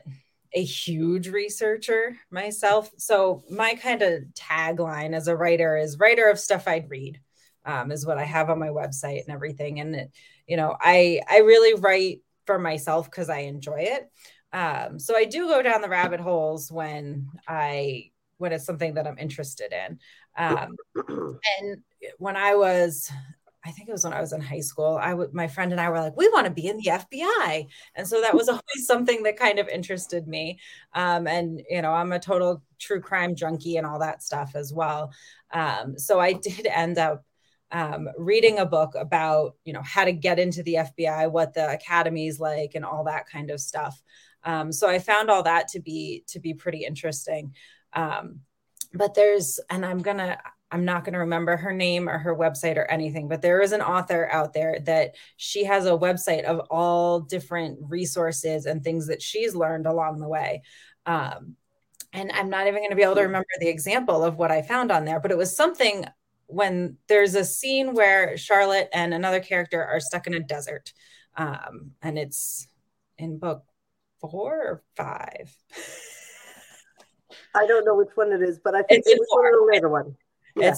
[0.53, 2.89] a huge researcher myself.
[2.97, 7.19] So my kind of tagline as a writer is writer of stuff I'd read
[7.65, 9.79] um, is what I have on my website and everything.
[9.79, 10.11] And it,
[10.47, 14.09] you know, I I really write for myself because I enjoy it.
[14.53, 19.07] Um, so I do go down the rabbit holes when I when it's something that
[19.07, 19.99] I'm interested in.
[20.37, 20.75] Um,
[21.59, 21.81] and
[22.17, 23.11] when I was
[23.67, 24.97] I think it was when I was in high school.
[25.01, 28.07] I my friend and I were like, we want to be in the FBI, and
[28.07, 30.59] so that was always something that kind of interested me.
[30.93, 34.71] Um, and you know, I'm a total true crime junkie and all that stuff as
[34.73, 35.11] well.
[35.51, 37.25] Um, so I did end up
[37.71, 41.69] um, reading a book about you know how to get into the FBI, what the
[41.69, 44.01] academy is like, and all that kind of stuff.
[44.43, 47.53] Um, so I found all that to be to be pretty interesting.
[47.93, 48.41] Um,
[48.93, 50.37] but there's, and I'm gonna,
[50.71, 53.27] I'm not gonna remember her name or her website or anything.
[53.27, 57.79] But there is an author out there that she has a website of all different
[57.81, 60.61] resources and things that she's learned along the way.
[61.05, 61.55] Um,
[62.13, 64.61] and I'm not even going to be able to remember the example of what I
[64.61, 66.05] found on there, but it was something
[66.47, 70.93] when there's a scene where Charlotte and another character are stuck in a desert.
[71.35, 72.67] Um, and it's
[73.17, 73.63] in book
[74.19, 75.55] four or five.
[77.55, 79.53] I don't know which one it is, but I think it's it was one of
[79.59, 80.15] the later one.
[80.55, 80.75] Yeah.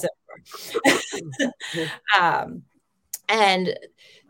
[0.84, 1.52] It's
[2.20, 2.62] um,
[3.28, 3.74] and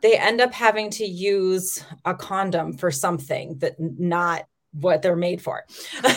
[0.02, 5.42] they end up having to use a condom for something that not what they're made
[5.42, 5.64] for.
[6.04, 6.14] and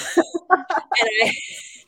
[1.24, 1.34] I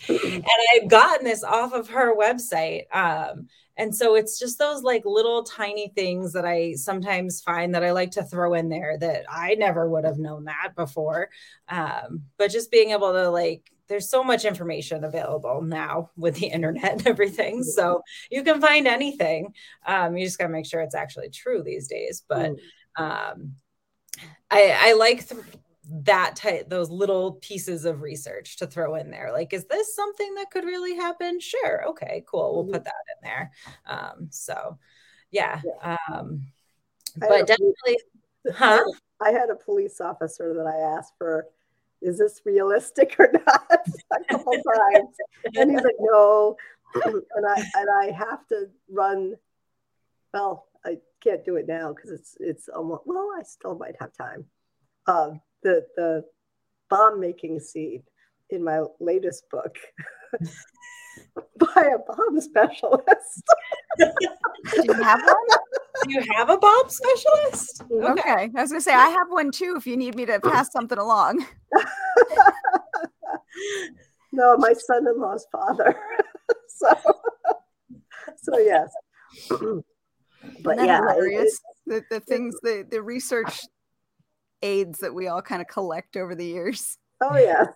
[0.09, 2.83] and I've gotten this off of her website.
[2.93, 7.83] Um, and so it's just those like little tiny things that I sometimes find that
[7.83, 11.29] I like to throw in there that I never would have known that before.
[11.67, 16.47] Um, but just being able to like, there's so much information available now with the
[16.47, 17.63] internet and everything.
[17.63, 19.53] So you can find anything.
[19.85, 22.23] Um, you just got to make sure it's actually true these days.
[22.27, 22.53] But
[22.97, 23.01] mm.
[23.31, 23.55] um,
[24.49, 25.41] I, I like th-
[25.89, 30.33] that type those little pieces of research to throw in there like is this something
[30.35, 31.39] that could really happen?
[31.39, 32.83] Sure okay cool we'll put mm-hmm.
[32.83, 33.51] that in there
[33.85, 34.77] um so
[35.31, 36.41] yeah, um
[37.17, 37.99] but definitely
[38.53, 38.83] huh?
[39.21, 41.47] I had a police officer that i asked for
[42.01, 43.87] is this realistic or not?
[44.13, 45.15] A couple times
[45.55, 46.55] and he's like no
[47.05, 49.35] and i and i have to run
[50.33, 54.13] well i can't do it now because it's it's almost well i still might have
[54.13, 54.45] time
[55.07, 56.23] um the the
[56.89, 58.03] bomb making scene
[58.51, 59.75] in my latest book
[61.57, 63.43] by a bomb specialist.
[63.97, 64.11] Do
[64.83, 65.47] you have one?
[66.03, 67.83] Do you have a bomb specialist?
[67.89, 68.05] Mm-hmm.
[68.11, 68.31] Okay.
[68.31, 68.49] okay.
[68.55, 70.99] I was gonna say I have one too if you need me to pass something
[70.99, 71.45] along.
[74.31, 75.95] no, my son-in-law's father.
[76.67, 76.93] so
[78.37, 78.91] so yes.
[80.61, 81.59] but yeah, hilarious.
[81.87, 83.65] It, the, the things the the research
[84.65, 86.97] aids that we all kind of collect over the years.
[87.21, 87.69] Oh yes,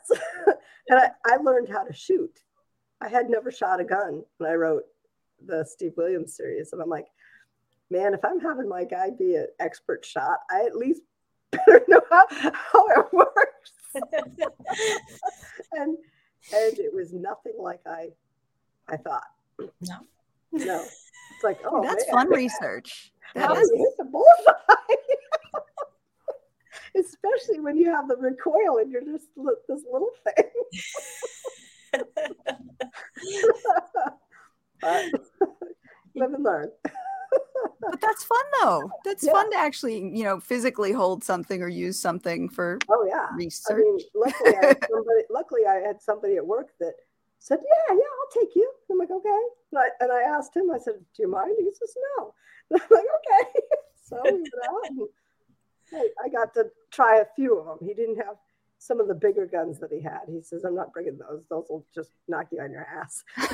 [0.89, 2.41] and I, I learned how to shoot.
[3.01, 4.83] I had never shot a gun when I wrote
[5.45, 7.07] the Steve Williams series, and I'm like,
[7.89, 11.01] man, if I'm having my guy be an expert shot, I at least
[11.51, 13.73] better know how, how it works.
[15.73, 15.97] and
[16.53, 18.09] and it was nothing like I
[18.87, 19.23] I thought.
[19.59, 19.95] No.
[20.51, 20.81] No.
[20.81, 22.13] It's like, oh, that's man.
[22.13, 23.13] fun research.
[23.35, 23.71] That how is.
[23.75, 24.95] hit the bullseye?
[26.97, 29.27] Especially when you have the recoil and you're just
[29.67, 30.45] this little thing.
[34.81, 35.11] but
[36.15, 36.71] live and learn.
[37.81, 38.91] but that's fun though.
[39.05, 39.31] That's yeah.
[39.31, 43.77] fun to actually, you know, physically hold something or use something for oh yeah research.
[43.77, 46.93] I mean, luckily I, had somebody, luckily I had somebody at work that
[47.39, 50.71] said, "Yeah, yeah, I'll take you." I'm like, "Okay," and I, and I asked him.
[50.71, 52.33] I said, "Do you mind?" He says, "No."
[52.71, 53.61] And I'm like, "Okay."
[54.03, 55.07] So we went out and
[55.93, 57.87] I, I got to try a few of them.
[57.87, 58.35] He didn't have
[58.79, 60.21] some of the bigger guns that he had.
[60.27, 61.43] He says, I'm not bringing those.
[61.49, 63.23] Those will just knock you on your ass.
[63.37, 63.47] and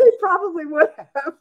[0.00, 1.34] they probably would have.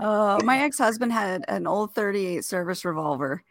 [0.00, 3.44] uh, my ex husband had an old 38 service revolver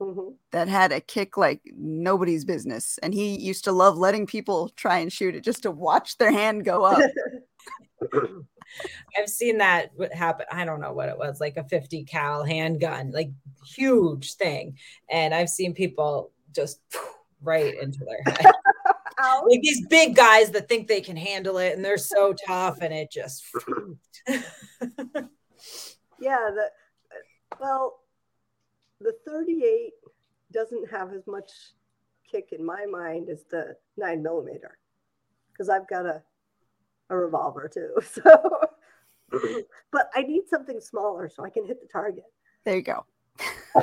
[0.00, 0.30] mm-hmm.
[0.52, 2.98] that had a kick like nobody's business.
[3.02, 6.32] And he used to love letting people try and shoot it just to watch their
[6.32, 7.10] hand go up.
[9.18, 10.46] I've seen that happen.
[10.50, 13.30] I don't know what it was, like a 50 cal handgun, like
[13.64, 14.78] huge thing.
[15.10, 16.80] And I've seen people just
[17.42, 18.52] right into their head.
[19.48, 22.92] like these big guys that think they can handle it and they're so tough and
[22.92, 23.44] it just
[24.28, 24.40] yeah
[26.50, 26.68] the
[27.10, 28.00] uh, well
[29.00, 29.92] the 38
[30.52, 31.50] doesn't have as much
[32.30, 34.78] kick in my mind as the nine millimeter
[35.52, 36.22] because i've got a
[37.12, 37.94] a revolver too.
[39.32, 39.40] So,
[39.90, 42.24] but I need something smaller so I can hit the target.
[42.66, 43.06] There you go.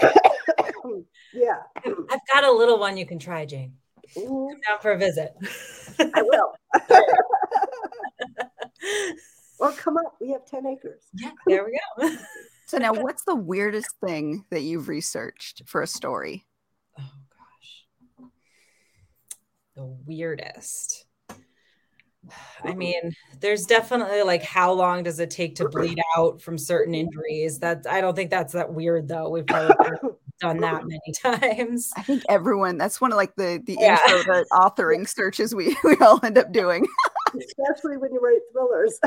[1.34, 1.62] yeah.
[1.76, 3.74] I've got a little one you can try, Jane.
[4.14, 5.34] Come down for a visit.
[6.00, 6.54] I will.
[9.60, 10.18] well, come up.
[10.22, 11.02] We have 10 acres.
[11.16, 12.16] Yeah, there we go.
[12.68, 16.46] so now what's the weirdest thing that you've researched for a story?
[17.00, 18.30] Oh gosh.
[19.76, 21.06] The weirdest.
[22.64, 26.94] I mean, there's definitely like how long does it take to bleed out from certain
[26.94, 27.60] injuries?
[27.60, 29.30] That I don't think that's that weird though.
[29.30, 29.76] We've probably
[30.40, 31.92] done that many times.
[31.96, 34.00] I think everyone that's one of like the the yeah.
[34.08, 36.86] introvert authoring searches we we all end up doing.
[37.28, 39.00] Especially when you write thrillers.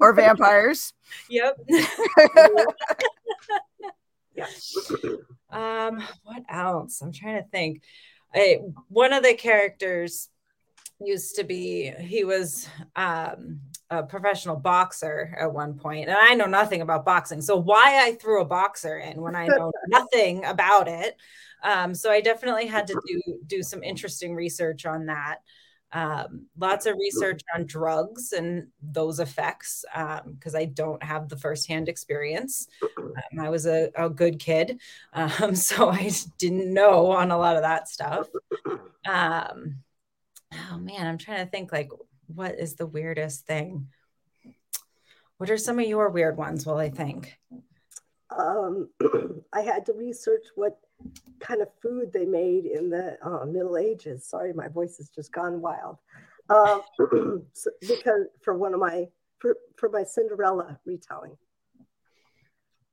[0.00, 0.94] or vampires.
[1.30, 1.56] Yep.
[4.34, 4.46] yeah.
[5.52, 7.02] Um, what else?
[7.02, 7.82] I'm trying to think.
[8.34, 10.28] I, one of the characters
[11.04, 16.46] used to be he was um, a professional boxer at one point, and I know
[16.46, 17.40] nothing about boxing.
[17.40, 21.16] So why I threw a boxer in when I know nothing about it?
[21.62, 25.38] Um, so I definitely had to do do some interesting research on that.
[25.94, 31.36] Um, lots of research on drugs and those effects because um, I don't have the
[31.36, 32.68] firsthand experience.
[33.12, 34.80] Um, I was a, a good kid,
[35.12, 38.26] um, so I didn't know on a lot of that stuff.
[40.52, 41.90] Oh man, I'm trying to think like
[42.26, 43.88] what is the weirdest thing?
[45.38, 46.66] What are some of your weird ones?
[46.66, 47.36] While I think,
[48.36, 48.88] um,
[49.52, 50.78] I had to research what
[51.40, 54.26] kind of food they made in the uh, Middle Ages.
[54.26, 55.98] Sorry, my voice has just gone wild.
[56.48, 56.82] Um,
[57.52, 61.36] so, because for one of my for, for my Cinderella retelling,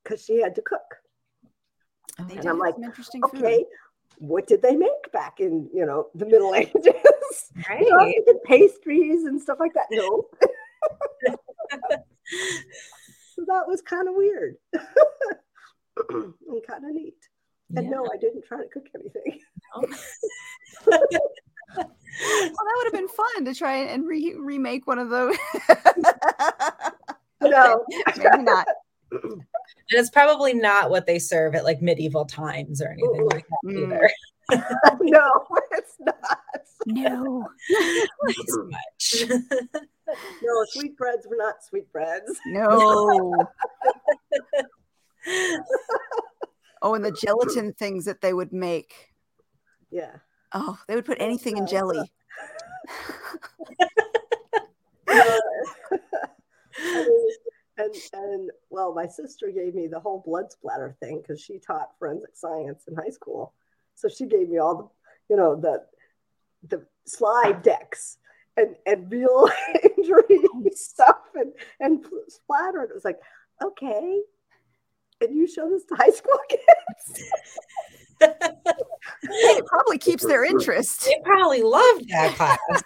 [0.03, 0.79] because she had to cook.
[2.19, 2.75] Oh, and I'm like,
[3.25, 3.65] okay, food.
[4.17, 6.95] what did they make back in you know the Middle Ages?
[7.69, 7.81] Right.
[7.81, 9.85] you know, pastries and stuff like that.
[9.91, 10.27] No.
[13.35, 14.55] so that was kind of weird
[16.09, 16.33] and
[16.67, 17.15] kind of neat.
[17.75, 17.91] And yeah.
[17.91, 19.39] no, I didn't try to cook anything.
[19.75, 19.91] well,
[21.77, 25.35] that would have been fun to try and re- remake one of those.
[27.41, 27.85] no,
[28.17, 28.67] maybe not.
[29.11, 29.43] And
[29.89, 33.29] it's probably not what they serve at like medieval times or anything Ooh.
[33.31, 33.83] like that mm.
[33.83, 34.09] either.
[35.01, 36.15] no, it's not.
[36.85, 39.25] No, not much.
[39.27, 42.39] no, sweetbreads were not sweetbreads.
[42.47, 43.45] No.
[46.81, 48.93] Oh, and the gelatin things that they would make.
[49.91, 50.15] Yeah.
[50.53, 52.09] Oh, they would put anything in jelly.
[57.77, 61.97] and and well, my sister gave me the whole blood splatter thing because she taught
[61.99, 63.53] forensic science in high school.
[63.99, 65.83] So she gave me all the, you know, the
[66.67, 68.17] the slide decks
[68.55, 69.49] and and real
[69.97, 70.39] injury
[70.73, 72.81] stuff and and splatter.
[72.81, 73.19] And it was like,
[73.63, 74.21] okay,
[75.21, 77.29] and you show this to high school kids?
[78.21, 81.05] it probably keeps their interest.
[81.05, 82.83] They probably loved that class.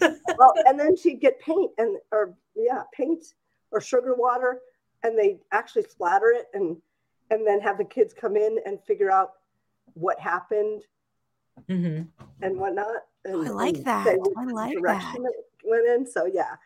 [0.38, 3.24] well, and then she'd get paint and or yeah, paint
[3.70, 4.60] or sugar water,
[5.02, 6.76] and they actually splatter it and
[7.30, 9.32] and then have the kids come in and figure out
[9.96, 10.82] what happened
[11.68, 12.02] mm-hmm.
[12.42, 13.02] and whatnot.
[13.24, 14.06] And, oh, I like that.
[14.06, 15.16] I like that.
[15.64, 16.56] Went in, so yeah.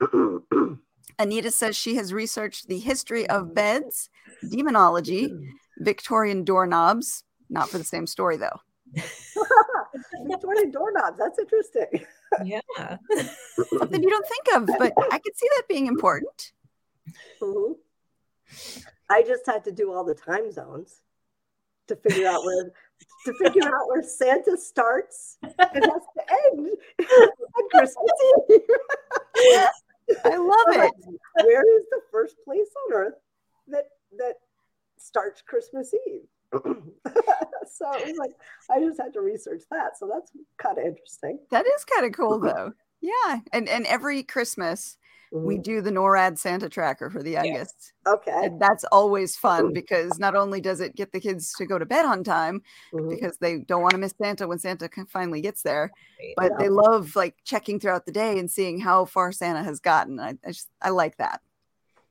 [1.18, 4.08] Anita says she has researched the history of beds,
[4.48, 5.32] demonology,
[5.78, 7.24] Victorian doorknobs.
[7.50, 8.60] Not for the same story, though.
[10.26, 11.18] Victorian doorknobs.
[11.18, 12.06] That's interesting.
[12.44, 12.60] Yeah.
[13.78, 16.52] Something you don't think of, but I could see that being important.
[17.42, 17.72] Mm-hmm.
[19.10, 21.02] I just had to do all the time zones
[21.90, 22.72] to figure out where
[23.26, 26.68] to figure out where Santa starts and has to end
[27.10, 28.10] on Christmas
[28.50, 28.60] Eve.
[30.24, 30.92] I love it.
[31.44, 33.14] Where is the first place on earth
[33.68, 33.88] that
[34.18, 34.36] that
[34.98, 36.22] starts Christmas Eve?
[36.52, 38.32] so it was like
[38.70, 39.98] I just had to research that.
[39.98, 41.38] So that's kind of interesting.
[41.50, 42.72] That is kind of cool though.
[43.00, 43.40] Yeah.
[43.52, 44.96] And and every Christmas
[45.32, 45.46] Mm-hmm.
[45.46, 47.92] we do the NORAD Santa tracker for the youngest.
[48.04, 48.32] Okay.
[48.34, 51.86] And that's always fun because not only does it get the kids to go to
[51.86, 52.62] bed on time
[52.92, 53.08] mm-hmm.
[53.08, 55.92] because they don't want to miss Santa when Santa finally gets there,
[56.36, 56.56] but yeah.
[56.58, 60.18] they love like checking throughout the day and seeing how far Santa has gotten.
[60.18, 61.40] I, I just I like that.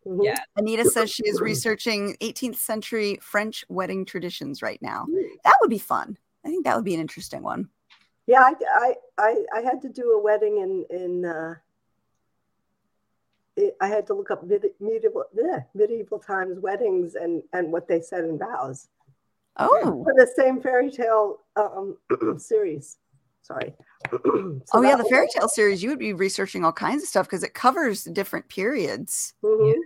[0.07, 0.21] Mm-hmm.
[0.21, 0.39] Yeah.
[0.55, 5.05] Anita says she is researching 18th century French wedding traditions right now.
[5.43, 6.17] That would be fun.
[6.45, 7.67] I think that would be an interesting one.
[8.27, 11.55] Yeah, I I I, I had to do a wedding in in uh,
[13.59, 17.87] it, I had to look up mid, medieval yeah, medieval times weddings and and what
[17.87, 18.87] they said in vows.
[19.57, 21.97] Oh, for the same fairy tale um,
[22.37, 22.97] series.
[23.41, 23.73] Sorry.
[24.11, 25.83] so oh yeah, the fairy tale series.
[25.83, 29.33] You would be researching all kinds of stuff because it covers different periods.
[29.43, 29.79] Mm-hmm.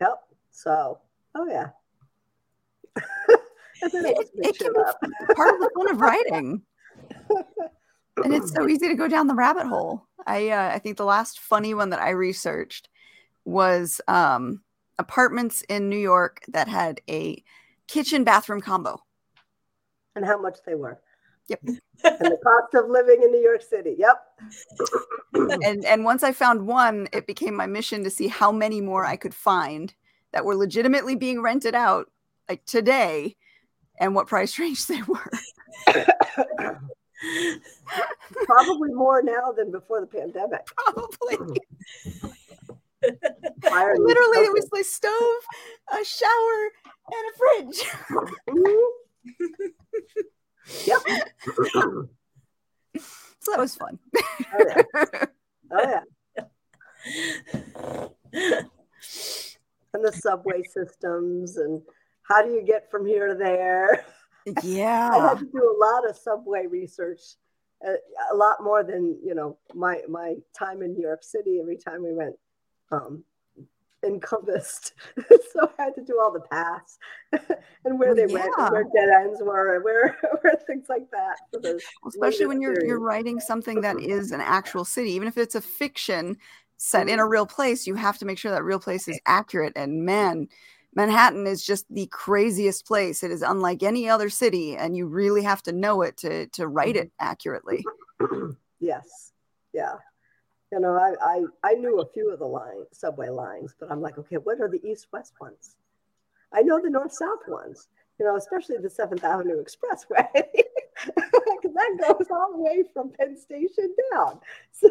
[0.00, 0.22] Yep.
[0.52, 0.98] So,
[1.34, 1.70] oh yeah.
[3.82, 6.62] it, it can be part of the fun of writing.
[8.24, 10.06] and it's so easy to go down the rabbit hole.
[10.26, 12.89] I uh, I think the last funny one that I researched
[13.44, 14.62] was um,
[14.98, 17.42] apartments in New York that had a
[17.88, 19.02] kitchen bathroom combo.
[20.14, 21.00] And how much they were.
[21.48, 21.60] Yep.
[21.64, 23.96] and the cost of living in New York City.
[23.98, 24.22] Yep.
[25.64, 29.04] and and once I found one, it became my mission to see how many more
[29.04, 29.92] I could find
[30.32, 32.08] that were legitimately being rented out
[32.48, 33.36] like today
[33.98, 35.30] and what price range they were.
[38.44, 40.66] Probably more now than before the pandemic.
[40.76, 41.60] Probably.
[43.02, 45.42] Literally, it was like stove,
[45.92, 46.70] a shower,
[47.12, 47.80] and a fridge.
[50.86, 51.00] yep.
[51.46, 52.00] Mm-hmm.
[53.40, 53.98] so that was fun.
[54.54, 54.82] oh, yeah.
[55.72, 56.04] Oh,
[58.32, 58.62] yeah.
[59.94, 61.82] and the subway systems, and
[62.22, 64.04] how do you get from here to there?
[64.62, 65.10] Yeah.
[65.14, 67.20] I had to do a lot of subway research
[67.86, 67.92] uh,
[68.32, 71.58] a lot more than you know my my time in New York City.
[71.60, 72.36] Every time we went
[72.90, 73.24] um,
[74.02, 74.94] encompassed.
[75.28, 76.98] so I had to do all the paths
[77.84, 78.34] and where they yeah.
[78.34, 81.36] went, where dead ends were, where, where things like that.
[82.06, 85.60] Especially when you're you're writing something that is an actual city, even if it's a
[85.60, 86.36] fiction
[86.76, 87.32] set in a mm-hmm.
[87.32, 89.74] real place, you have to make sure that real place is accurate.
[89.76, 90.48] And man,
[90.94, 93.22] Manhattan is just the craziest place.
[93.22, 96.66] It is unlike any other city, and you really have to know it to to
[96.66, 97.28] write it mm-hmm.
[97.28, 97.84] accurately.
[98.80, 99.32] yes.
[99.72, 99.96] Yeah
[100.72, 104.00] you know, I, I, I knew a few of the line subway lines, but I'm
[104.00, 105.76] like, okay, what are the east west ones?
[106.52, 111.96] I know the north south ones, you know, especially the Seventh Avenue Expressway, because that
[112.00, 114.40] goes all the way from Penn Station down.
[114.72, 114.88] So,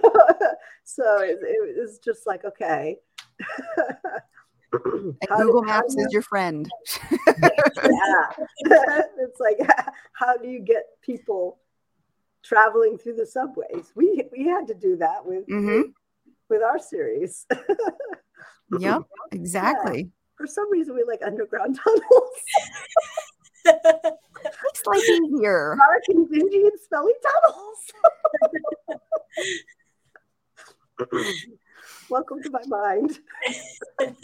[0.84, 2.98] so it, it was just like, okay.
[4.72, 6.70] Google Maps is your friend.
[7.28, 8.30] yeah,
[9.20, 9.58] it's like,
[10.14, 11.60] how do you get people
[12.50, 13.94] traveling through the subways.
[13.96, 15.92] We we had to do that with mm-hmm.
[16.50, 17.46] with, our series.
[18.80, 20.00] yep, exactly.
[20.00, 20.10] Yeah.
[20.36, 22.02] For some reason, we like underground tunnels.
[23.66, 25.78] it's like easier.
[25.78, 27.78] Dark and dingy and smelly tunnels.
[32.10, 33.20] Welcome to my mind.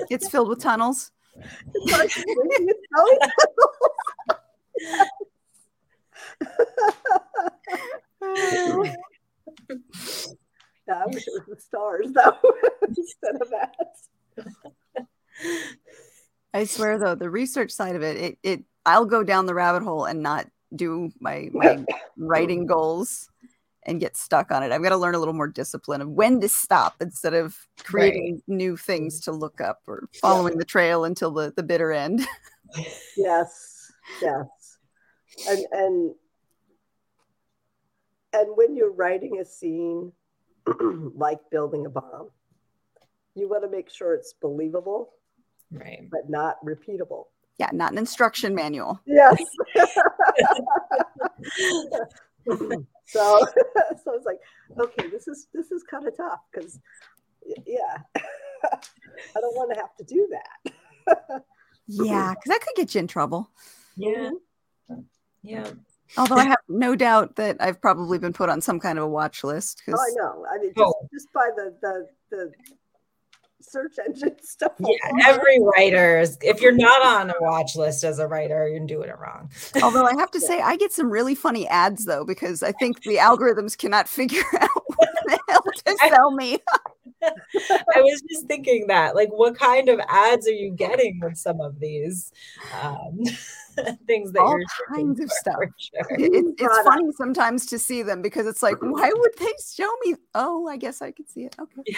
[0.10, 1.12] It's filled with tunnels.
[1.36, 3.76] It's dark and dingy and smelly tunnels.
[8.22, 8.94] yeah,
[10.94, 12.38] I wish it was the stars though
[12.88, 15.08] instead of that.
[16.54, 19.84] I swear though, the research side of it, it, it I'll go down the rabbit
[19.84, 21.86] hole and not do my my
[22.18, 23.30] writing goals
[23.86, 24.72] and get stuck on it.
[24.72, 28.36] I've got to learn a little more discipline of when to stop instead of creating
[28.36, 28.44] right.
[28.48, 30.60] new things to look up or following yeah.
[30.60, 32.26] the trail until the, the bitter end.
[33.18, 33.92] yes.
[34.22, 34.48] Yes.
[35.48, 36.16] And and
[38.34, 40.12] and when you're writing a scene
[41.16, 42.30] like building a bomb,
[43.36, 45.14] you want to make sure it's believable,
[45.72, 46.08] right?
[46.12, 47.26] But not repeatable.
[47.58, 49.00] Yeah, not an instruction manual.
[49.06, 49.42] Yes.
[52.46, 52.56] so,
[53.06, 54.40] so it's like,
[54.80, 56.80] okay, this is this is kind of tough because,
[57.66, 57.98] yeah,
[58.66, 61.44] I don't want to have to do that.
[61.88, 63.50] yeah, because that could get you in trouble.
[63.96, 64.32] Yeah.
[65.42, 65.72] Yeah.
[66.18, 69.08] Although I have no doubt that I've probably been put on some kind of a
[69.08, 69.82] watch list.
[69.88, 70.46] Oh, I know.
[70.52, 71.10] I mean, just, oh.
[71.14, 72.52] just by the, the the
[73.62, 74.74] search engine stuff.
[74.80, 76.38] Yeah, every writer's.
[76.42, 79.50] If you're not on a watch list as a writer, you're doing it wrong.
[79.82, 80.48] Although I have to yeah.
[80.48, 84.44] say, I get some really funny ads though, because I think the algorithms cannot figure
[84.60, 86.60] out what the hell to sell me.
[87.26, 91.62] I was just thinking that, like, what kind of ads are you getting with some
[91.62, 92.32] of these
[92.82, 93.20] um,
[94.08, 95.56] things that all you're kinds of stuff?
[95.78, 96.18] Sure.
[96.18, 100.16] It, it's funny sometimes to see them because it's like, why would they show me?
[100.34, 101.56] Oh, I guess I could see it.
[101.60, 101.96] Okay.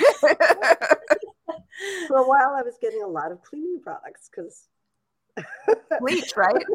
[2.07, 4.67] For a while, I was getting a lot of cleaning products because
[5.99, 6.65] bleach, right?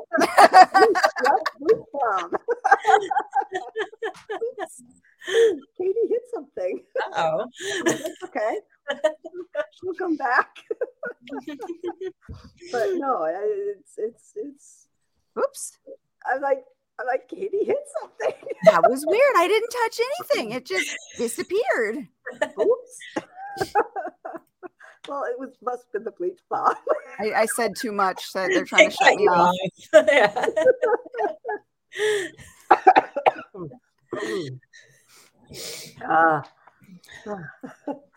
[5.76, 6.82] Katie hit something.
[7.14, 7.46] Oh,
[8.24, 8.58] okay.
[9.80, 10.56] She'll come back.
[12.72, 14.86] but no, it's it's it's.
[15.38, 15.78] Oops.
[16.30, 16.64] I'm like
[17.00, 18.34] I'm like Katie hit something.
[18.64, 19.34] that was weird.
[19.36, 20.52] I didn't touch anything.
[20.52, 22.08] It just disappeared.
[22.60, 23.00] Oops.
[25.08, 26.74] well, it was must have been the bleach bomb.
[27.18, 29.54] I, I, said too much, so they're trying to shut me off.
[29.92, 30.46] Yeah.
[36.08, 36.42] uh,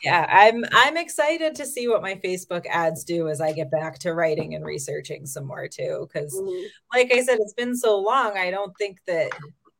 [0.03, 3.99] yeah, I'm I'm excited to see what my Facebook ads do as I get back
[3.99, 6.07] to writing and researching some more too.
[6.11, 6.65] Because, mm-hmm.
[6.93, 8.37] like I said, it's been so long.
[8.37, 9.31] I don't think that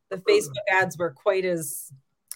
[0.09, 1.91] the Facebook ads were quite as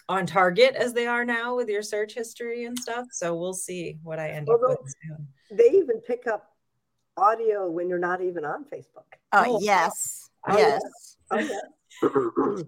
[0.08, 3.06] on target as they are now with your search history and stuff.
[3.12, 5.28] So we'll see what I end Although, up with soon.
[5.56, 6.50] They even pick up
[7.16, 9.06] audio when you're not even on Facebook.
[9.32, 10.30] Oh, oh yes.
[10.48, 11.16] Oh, yes.
[11.30, 11.62] Oh, yes.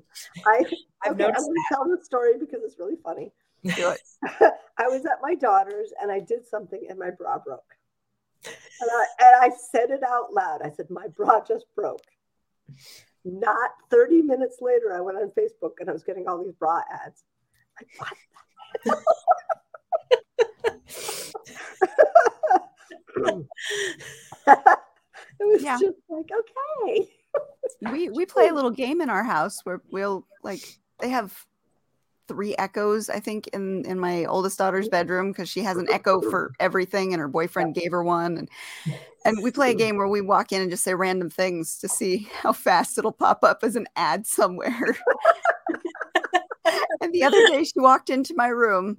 [0.46, 3.32] I, I've okay, I'm going to tell the story because it's really funny.
[3.64, 4.00] Do it.
[4.78, 7.62] I was at my daughter's and I did something and my bra broke.
[8.44, 10.62] And I, and I said it out loud.
[10.64, 12.02] I said, My bra just broke.
[13.24, 16.80] Not 30 minutes later, I went on Facebook and I was getting all these bra
[16.92, 17.22] ads.
[17.78, 18.12] Like, what?
[23.24, 23.46] it
[25.40, 25.78] was yeah.
[25.80, 27.08] just like, okay.
[27.92, 30.62] we we play a little game in our house where we'll like
[31.00, 31.32] they have
[32.28, 36.20] three echoes, I think, in in my oldest daughter's bedroom because she has an echo
[36.20, 38.38] for everything, and her boyfriend gave her one.
[38.38, 38.50] And
[39.24, 41.88] and we play a game where we walk in and just say random things to
[41.88, 44.96] see how fast it'll pop up as an ad somewhere.
[47.00, 48.96] and the other day, she walked into my room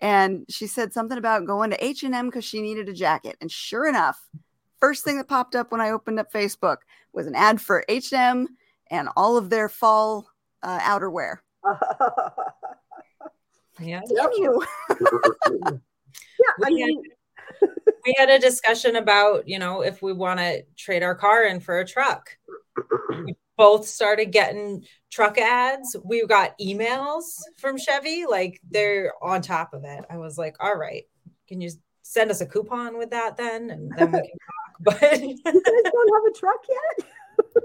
[0.00, 3.36] and she said something about going to H&M because she needed a jacket.
[3.40, 4.18] And sure enough,
[4.78, 6.78] first thing that popped up when I opened up Facebook
[7.12, 8.48] was an ad for H&M
[8.90, 10.26] and all of their fall
[10.62, 11.38] uh, outerwear.
[13.80, 14.00] yeah.
[14.08, 14.30] Yep.
[14.36, 14.64] You.
[14.90, 17.02] yeah, I We mean,
[18.04, 21.60] we had a discussion about you know if we want to trade our car in
[21.60, 22.36] for a truck
[23.24, 29.74] we both started getting truck ads we got emails from chevy like they're on top
[29.74, 31.04] of it i was like all right
[31.48, 31.70] can you
[32.02, 35.54] send us a coupon with that then and then we can talk but you guys
[35.54, 37.06] don't have a truck yet?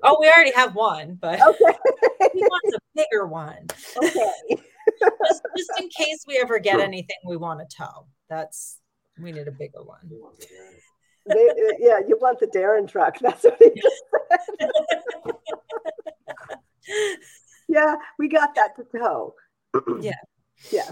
[0.06, 1.78] Oh we already have one but Okay.
[2.34, 3.66] he wants a bigger one
[3.98, 4.32] okay.
[5.00, 8.80] just, just in case we ever get anything we want to tow that's
[9.22, 10.00] we need a bigger one
[11.28, 13.16] They, uh, yeah, you want the Darren truck.
[13.20, 15.34] That's what he said.
[17.68, 19.34] yeah, we got that to tow.
[20.00, 20.12] Yeah.
[20.72, 20.90] Yeah.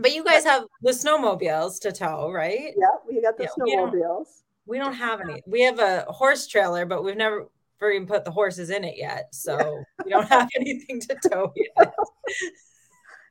[0.00, 3.76] but you guys have the snowmobiles to tow right Yeah, we got the Yeah, we
[3.76, 4.26] don't- snowmobiles.
[4.68, 5.42] We don't have any.
[5.46, 7.46] We have a horse trailer, but we've never
[7.82, 9.28] even put the horses in it yet.
[9.32, 11.94] So we don't have anything to tow yet,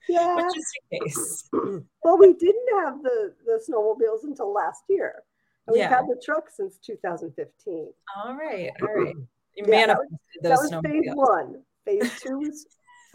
[0.08, 0.34] Yeah.
[0.36, 1.50] but just in case.
[2.04, 5.24] Well, we didn't have the, the snowmobiles until last year.
[5.66, 5.90] And we've Yeah.
[5.90, 7.92] had the truck since 2015.
[8.16, 8.70] All right.
[8.82, 9.16] All right.
[9.56, 10.10] You Yeah, that manifested
[10.44, 11.64] That those was phase one.
[11.86, 12.68] Phase two is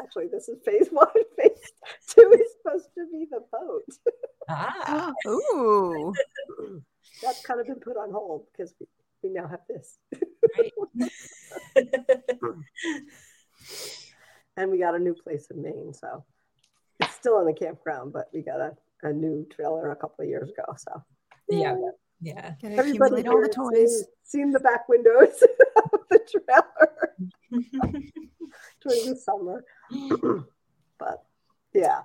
[0.02, 1.06] actually this is phase one.
[1.38, 1.72] Phase
[2.08, 3.84] two is supposed to be the boat.
[4.48, 6.12] Ah, Ooh.
[7.22, 8.74] That's kind of been put on hold because
[9.22, 9.98] we, we now have this.
[14.56, 15.92] And we got a new place in Maine.
[15.94, 16.24] So
[17.00, 20.28] it's still in the campground, but we got a, a new trailer a couple of
[20.28, 20.64] years ago.
[20.76, 21.02] So
[21.48, 21.76] yeah.
[22.20, 22.52] Yeah.
[22.60, 24.04] Gotta everybody accumulate all the toys.
[24.24, 25.42] Seen, seen the back windows
[25.92, 27.14] of the trailer
[28.82, 29.64] during the summer.
[30.98, 31.24] but
[31.72, 32.02] yeah.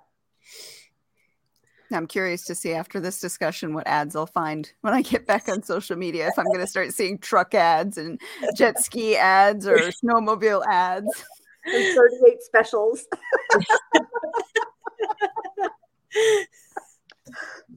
[1.92, 5.48] I'm curious to see after this discussion what ads I'll find when I get back
[5.50, 6.28] on social media.
[6.28, 8.20] If I'm going to start seeing truck ads and
[8.56, 11.26] jet ski ads or snowmobile ads.
[11.66, 13.06] And 38 specials.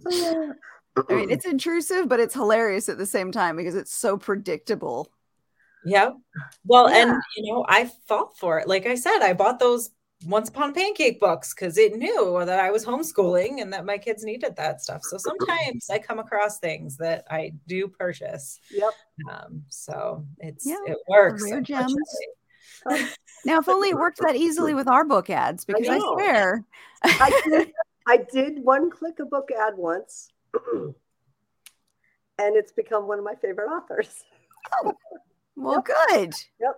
[1.09, 5.11] I mean, it's intrusive, but it's hilarious at the same time because it's so predictable.
[5.85, 6.17] Yep.
[6.65, 7.13] Well, Yeah.
[7.13, 8.69] and you know, I fought for it.
[8.69, 9.91] Like I said, I bought those
[10.27, 13.97] Once Upon a Pancake books because it knew that I was homeschooling and that my
[13.99, 15.03] kids needed that stuff.
[15.05, 18.59] So sometimes I come across things that I do purchase.
[18.73, 18.91] Yep.
[19.31, 21.45] Um, so it's Yeah, it works.
[21.45, 21.95] rare gems.
[22.85, 23.09] unfortunately.
[23.45, 26.13] Now, if only it worked that easily with our book ads, because I, know.
[26.15, 26.65] swear,
[27.05, 27.73] I did,
[28.07, 30.31] I did one click a book ad once,
[30.75, 30.95] and
[32.39, 34.25] it's become one of my favorite authors.
[34.75, 34.93] Oh,
[35.55, 36.35] well, good.
[36.61, 36.77] Yep.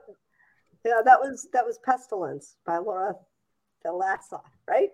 [0.85, 3.15] Yeah, that was that was Pestilence by Laura
[3.85, 4.91] Thalassa, right?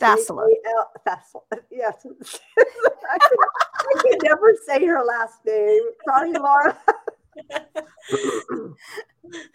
[0.00, 0.46] Dassler.
[0.46, 1.44] A-A-L- Thassel.
[1.70, 2.06] Yes.
[2.58, 3.38] I, can,
[3.98, 5.82] I can never say her last name.
[6.06, 6.78] Sorry, Laura.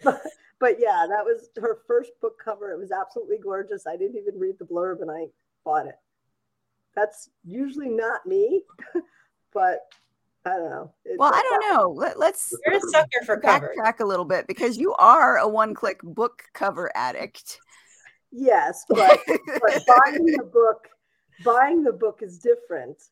[0.04, 0.22] but,
[0.60, 2.70] but yeah, that was her first book cover.
[2.72, 3.86] It was absolutely gorgeous.
[3.86, 5.26] I didn't even read the blurb and I
[5.64, 5.96] bought it.
[6.94, 8.62] That's usually not me,
[9.52, 9.80] but
[10.44, 10.92] I don't know.
[11.04, 11.90] It- Well, I don't know.
[11.90, 13.74] Let, let's You're a sucker for cover.
[13.76, 17.58] backtrack a little bit because you are a one-click book cover addict.
[18.32, 20.88] Yes, but, but buying the book,
[21.40, 23.02] buying the book is different,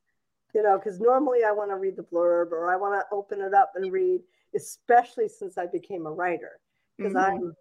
[0.54, 3.40] you know, because normally I want to read the blurb or I want to open
[3.40, 4.20] it up and read,
[4.54, 6.60] especially since I became a writer,
[6.96, 7.22] because Mhm.
[7.38, 7.56] I'm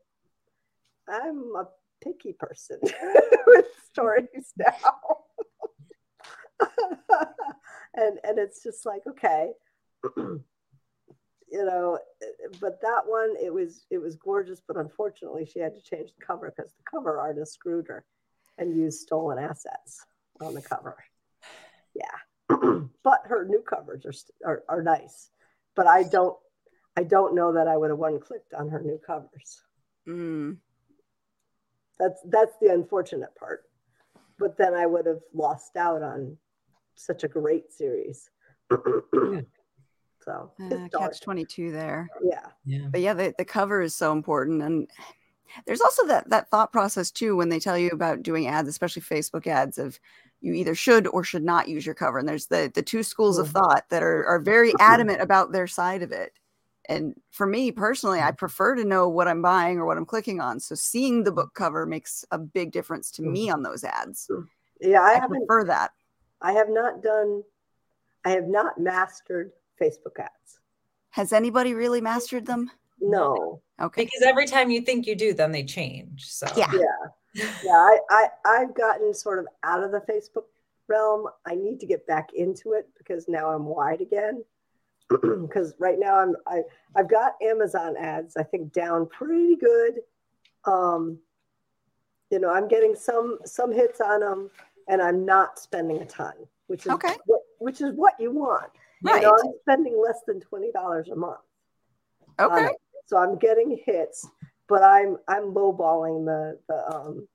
[1.07, 1.67] I'm a
[2.01, 2.79] picky person
[3.47, 5.17] with stories now.
[7.95, 9.51] and and it's just like okay
[11.53, 11.99] you know
[12.59, 16.25] but that one it was it was gorgeous but unfortunately she had to change the
[16.25, 18.03] cover because the cover artist screwed her
[18.57, 20.05] and used stolen assets
[20.41, 20.97] on the cover.
[21.95, 22.57] Yeah.
[23.03, 25.29] But her new covers are, are are nice.
[25.75, 26.37] But i don't
[26.95, 29.61] i don't know that i would have one clicked on her new covers.
[30.07, 30.57] Mm.
[31.99, 33.63] that's that's the unfortunate part.
[34.39, 36.37] But then i would have lost out on
[36.95, 38.29] such a great series
[40.23, 42.09] so Uh, catch 22 there.
[42.23, 42.87] yeah Yeah.
[42.91, 44.61] But yeah, the, the cover is so important.
[44.61, 44.87] And
[45.65, 49.01] there's also that that thought process too when they tell you about doing ads, especially
[49.01, 49.99] Facebook ads, of
[50.41, 52.17] you either should or should not use your cover.
[52.17, 53.53] And there's the the two schools of Mhm.
[53.53, 56.33] thought that are are very adamant about their side of it.
[56.89, 60.41] and for me personally, I prefer to know what I'm buying or what I'm clicking
[60.41, 60.59] on.
[60.59, 64.29] So seeing the book cover makes a big difference to me on those ads.
[64.81, 65.91] Yeah, I, I prefer that.
[66.41, 67.43] I have not done.
[68.25, 70.59] I have not mastered Facebook ads.
[71.11, 72.71] Has anybody really mastered them?
[72.99, 73.61] No.
[73.81, 74.05] Okay.
[74.05, 76.25] Because every time you think you do, then they change.
[76.25, 76.71] So Yeah.
[76.73, 77.43] Yeah.
[77.63, 77.71] Yeah.
[77.71, 80.45] I, I I've gotten sort of out of the Facebook
[80.87, 81.27] realm.
[81.45, 84.43] I need to get back into it because now I'm wide again.
[85.21, 86.61] Because right now I'm I
[86.95, 88.37] I've got Amazon ads.
[88.37, 89.99] I think down pretty good.
[90.65, 91.19] Um,
[92.31, 94.49] you know, I'm getting some some hits on them,
[94.87, 96.33] and I'm not spending a ton,
[96.67, 97.15] which is Okay.
[97.25, 98.71] what, which is what you want.
[99.03, 99.21] Right.
[99.21, 101.39] You know, I'm spending less than twenty dollars a month.
[102.39, 102.69] Okay.
[103.05, 104.27] So I'm getting hits,
[104.67, 107.27] but I'm I'm lowballing the the um,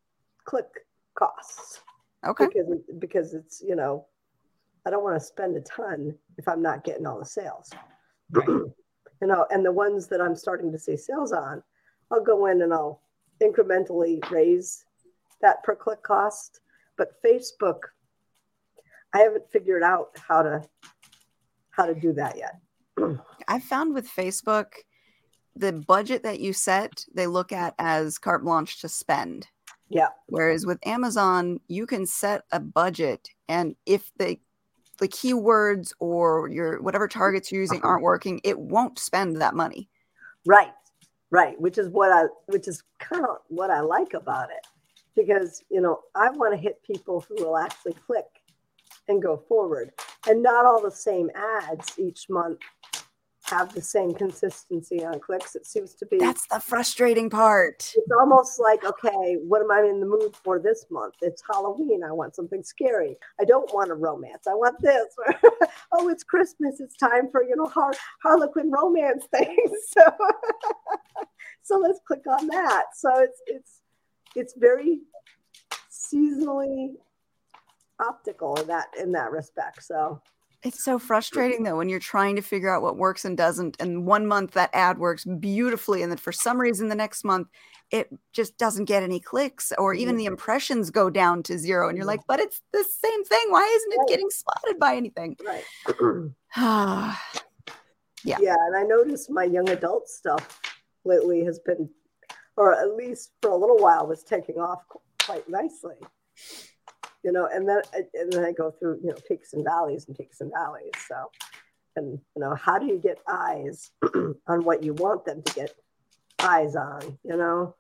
[0.45, 0.66] click
[1.14, 1.83] costs
[2.27, 2.47] Okay.
[2.47, 4.07] because because it's you know
[4.87, 7.71] I don't want to spend a ton if I'm not getting all the sales.
[8.35, 8.73] you
[9.23, 11.62] know, and the ones that I'm starting to see sales on,
[12.11, 13.03] I'll go in and I'll
[13.43, 14.85] incrementally raise
[15.43, 16.61] that per click cost.
[16.97, 17.81] But Facebook,
[19.14, 20.64] I haven't figured out how to
[21.79, 22.61] how to do that yet.
[23.47, 24.66] I found with Facebook,
[25.57, 29.47] the budget that you set, they look at as carte blanche to spend.
[29.89, 30.09] Yeah.
[30.26, 34.39] Whereas with Amazon, you can set a budget, and if the
[34.99, 39.89] the keywords or your whatever targets you're using aren't working, it won't spend that money.
[40.45, 40.72] Right,
[41.31, 41.59] right.
[41.61, 44.66] Which is what I, which is kind of what I like about it,
[45.14, 48.26] because you know I want to hit people who will actually click
[49.07, 49.93] and go forward,
[50.29, 52.61] and not all the same ads each month
[53.51, 55.57] have the same consistency on clicks.
[55.57, 56.18] It seems to be.
[56.18, 57.93] That's the frustrating part.
[57.95, 61.14] it's almost like okay, what am I in the mood for this month?
[61.22, 62.03] It's Halloween.
[62.05, 63.16] I want something scary.
[63.41, 64.47] I don't want a romance.
[64.47, 65.07] I want this.
[65.93, 66.81] oh, it's Christmas.
[66.81, 69.70] It's time for you know har- Harlequin romance things.
[69.89, 70.03] So,
[71.62, 72.85] so let's click on that.
[72.95, 73.81] So it's it's
[74.37, 75.01] it's very
[75.91, 76.95] seasonally
[78.01, 79.85] optical in that in that respect.
[79.85, 80.21] So
[80.63, 83.77] It's so frustrating though when you're trying to figure out what works and doesn't.
[83.81, 87.49] And one month that ad works beautifully, and then for some reason the next month
[87.91, 90.33] it just doesn't get any clicks, or even the mm-hmm.
[90.33, 91.89] impressions go down to zero.
[91.89, 92.19] And you're mm-hmm.
[92.19, 93.47] like, but it's the same thing.
[93.49, 95.37] Why isn't it getting spotted by anything?
[95.45, 97.15] right.
[98.25, 98.39] Yeah.
[98.41, 100.61] Yeah, and I noticed my young adult stuff
[101.05, 101.89] lately has been,
[102.57, 104.83] or at least for a little while, was taking off
[105.23, 105.95] quite nicely.
[107.25, 107.83] You know, and then
[108.14, 110.93] and then I go through you know peaks and valleys and peaks and valleys.
[111.09, 111.31] So,
[111.97, 113.91] and you know, how do you get eyes
[114.47, 115.75] on what you want them to get
[116.39, 117.19] eyes on?
[117.25, 117.75] You know,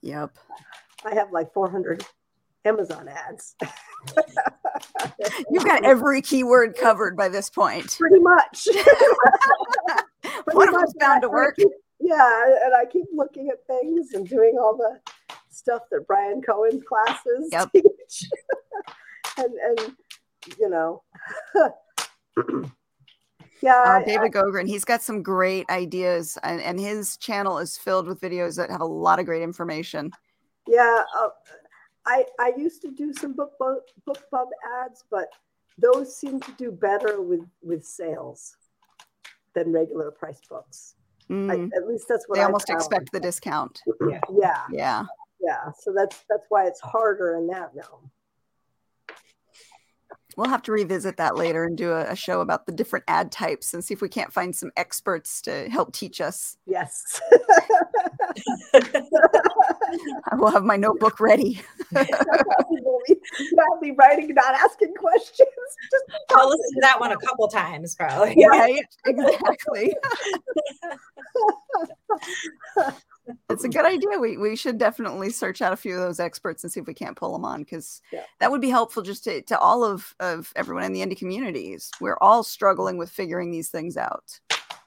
[0.00, 0.36] yep.
[1.04, 2.04] I have like 400
[2.64, 3.56] Amazon ads.
[5.50, 7.96] You've got every keyword covered by this point.
[7.98, 8.68] pretty much.
[10.52, 11.56] One of them's bound to work.
[11.56, 11.68] keep-
[12.00, 15.00] yeah, and I keep looking at things and doing all the
[15.50, 17.70] stuff that Bryan Cohen's classes Yep.
[17.72, 18.28] teach.
[19.38, 19.96] and and
[20.58, 21.02] you know,
[23.62, 27.76] yeah, Uh, I- David Gaughran, he's got some great ideas, and, and his channel is
[27.78, 30.10] filled with videos that have a lot of great information.
[30.66, 31.02] yeah.
[31.18, 31.28] Uh,
[32.06, 34.46] I I used to do some book bu- BookBub
[34.84, 35.28] ads, but
[35.78, 38.56] those seem to do better with with sales
[39.54, 40.96] than regular price books.
[41.30, 42.78] I, Mm, at least that's what they I almost found.
[42.78, 43.80] expect the discount.
[44.30, 45.04] Yeah, Yeah.
[45.40, 45.70] yeah.
[45.78, 48.10] So that's that's why it's harder in that realm.
[50.36, 53.30] We'll have to revisit that later and do a, a show about the different ad
[53.30, 56.56] types and see if we can't find some experts to help teach us.
[56.66, 57.20] Yes.
[58.74, 61.62] I will have my notebook ready.
[61.92, 63.16] we'll be,
[63.58, 65.48] I'll be writing, not asking questions.
[65.90, 68.36] Just I'll listen to that one a couple times, probably.
[68.48, 68.84] Right?
[69.06, 69.94] Exactly.
[73.50, 74.18] it's a good idea.
[74.18, 76.94] We we should definitely search out a few of those experts and see if we
[76.94, 78.24] can't pull them on because Yeah.
[78.40, 81.90] that would be helpful just to, to all of, of everyone in the indie communities.
[82.00, 84.38] We're all struggling with figuring these things out.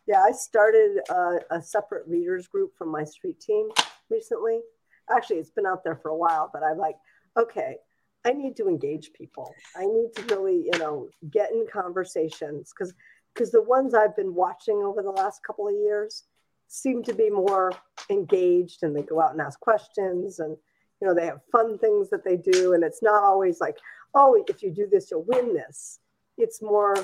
[0.08, 3.70] yeah, I started a, a separate readers group from my street team
[4.10, 4.62] recently.
[5.10, 6.96] Actually, it's been out there for a while, but I'm like,
[7.38, 7.78] okay,
[8.26, 9.54] I need to engage people.
[9.76, 12.94] I need to really, you know, get in conversations because
[13.34, 16.24] because the ones I've been watching over the last couple of years
[16.68, 17.72] seem to be more
[18.10, 20.56] engaged and they go out and ask questions and
[21.02, 22.74] you know they have fun things that they do.
[22.74, 23.78] And it's not always like
[24.14, 26.00] oh if you do this you'll win this.
[26.38, 26.96] It's more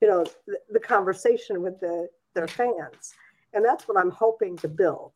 [0.00, 3.14] you know the, the conversation with the their fans.
[3.52, 5.12] And that's what i'm hoping to build.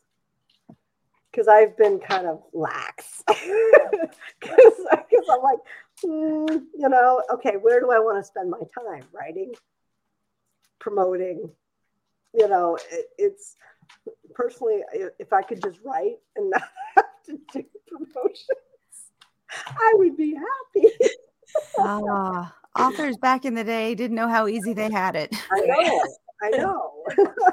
[1.30, 3.22] Because i've been kind of lax.
[4.40, 5.58] Because i'm like
[6.04, 9.04] mm, you know okay where do i want to spend my time?
[9.12, 9.52] Writing?
[10.78, 11.50] Promoting?
[12.32, 13.56] You know, it, it's
[14.34, 14.82] personally,
[15.18, 16.62] if I could just write and not
[16.96, 18.46] have to do promotions,
[19.66, 20.94] I would be happy.
[21.78, 25.34] Ah, authors back in the day didn't know how easy they had it.
[25.52, 26.02] I know.
[26.42, 27.04] I know.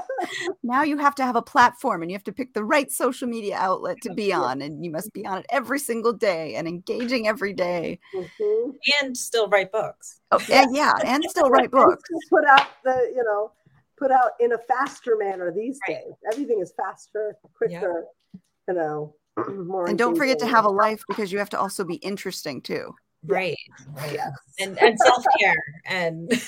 [0.64, 3.28] now you have to have a platform and you have to pick the right social
[3.28, 6.68] media outlet to be on, and you must be on it every single day and
[6.68, 8.00] engaging every day.
[8.16, 8.72] Mm-hmm.
[9.02, 10.22] And still write books.
[10.32, 12.10] Oh, yeah, yeah, and still write books.
[12.30, 13.52] put out the, you know,
[13.98, 15.98] put out in a faster manner these right.
[15.98, 16.14] days.
[16.32, 18.42] Everything is faster, quicker, yep.
[18.68, 19.16] you know,
[19.66, 19.88] more.
[19.88, 22.94] And don't forget to have a life because you have to also be interesting too.
[23.26, 23.58] Right.
[23.94, 24.14] Right.
[24.14, 24.32] Yes.
[24.60, 26.32] And and self-care and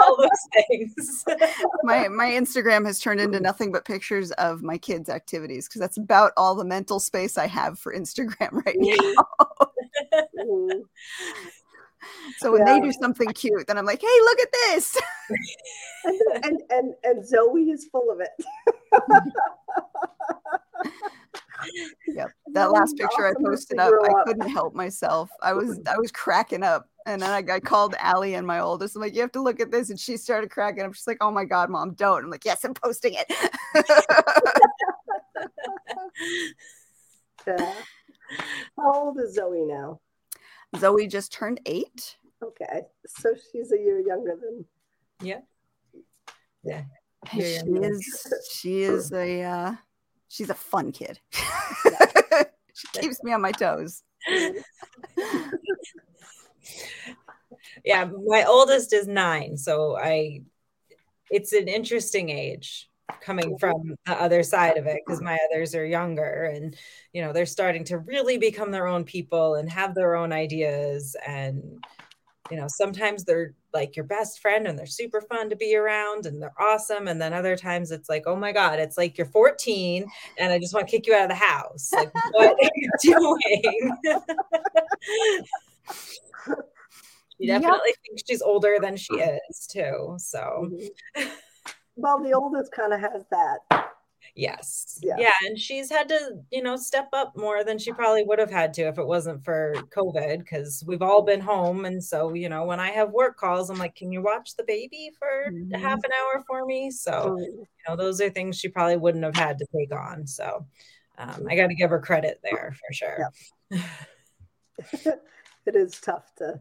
[0.00, 0.28] all those
[0.68, 1.24] things.
[1.82, 5.96] my my Instagram has turned into nothing but pictures of my kids' activities because that's
[5.96, 9.24] about all the mental space I have for Instagram right now.
[10.38, 10.80] Mm-hmm.
[12.38, 12.74] So when yeah.
[12.74, 14.96] they do something cute, then I'm like, "Hey, look at this!"
[16.04, 18.30] and, and, and and Zoe is full of it.
[22.06, 22.30] yep.
[22.52, 25.30] That last picture I posted up, I couldn't help myself.
[25.42, 26.88] I was I was cracking up.
[27.06, 28.94] And then I, I called Allie and my oldest.
[28.94, 29.88] I'm like, you have to look at this.
[29.88, 30.94] And she started cracking up.
[30.94, 32.24] She's like, oh my God, mom, don't.
[32.24, 33.26] I'm like, yes, I'm posting it.
[37.46, 37.72] yeah.
[38.76, 40.00] How old is Zoe now?
[40.76, 42.16] Zoe just turned eight.
[42.42, 42.82] Okay.
[43.06, 44.64] So she's a year younger than
[45.22, 45.40] Yeah.
[46.62, 46.82] Yeah.
[47.32, 49.74] She is she is a uh
[50.28, 51.18] she's a fun kid.
[51.32, 54.02] she keeps me on my toes.
[57.84, 60.42] yeah, my oldest is nine, so I
[61.30, 62.88] it's an interesting age
[63.20, 66.76] coming from the other side of it because my others are younger and
[67.12, 71.16] you know they're starting to really become their own people and have their own ideas
[71.26, 71.84] and
[72.50, 76.26] you know sometimes they're like your best friend and they're super fun to be around
[76.26, 79.26] and they're awesome and then other times it's like oh my god it's like you're
[79.26, 80.06] 14
[80.38, 82.90] and i just want to kick you out of the house like what are you
[83.02, 83.92] doing
[87.40, 87.96] she definitely yep.
[88.06, 91.28] thinks she's older than she is too so mm-hmm.
[91.98, 93.88] Well the oldest kind of has that
[94.34, 94.98] Yes.
[95.02, 95.16] Yeah.
[95.18, 95.32] yeah.
[95.46, 98.72] And she's had to, you know, step up more than she probably would have had
[98.74, 101.84] to if it wasn't for COVID, because we've all been home.
[101.84, 104.64] And so, you know, when I have work calls, I'm like, can you watch the
[104.64, 105.74] baby for mm-hmm.
[105.80, 106.90] half an hour for me?
[106.90, 110.26] So, you know, those are things she probably wouldn't have had to take on.
[110.26, 110.66] So
[111.16, 113.30] um, I got to give her credit there for sure.
[113.70, 113.82] Yeah.
[115.66, 116.60] it is tough to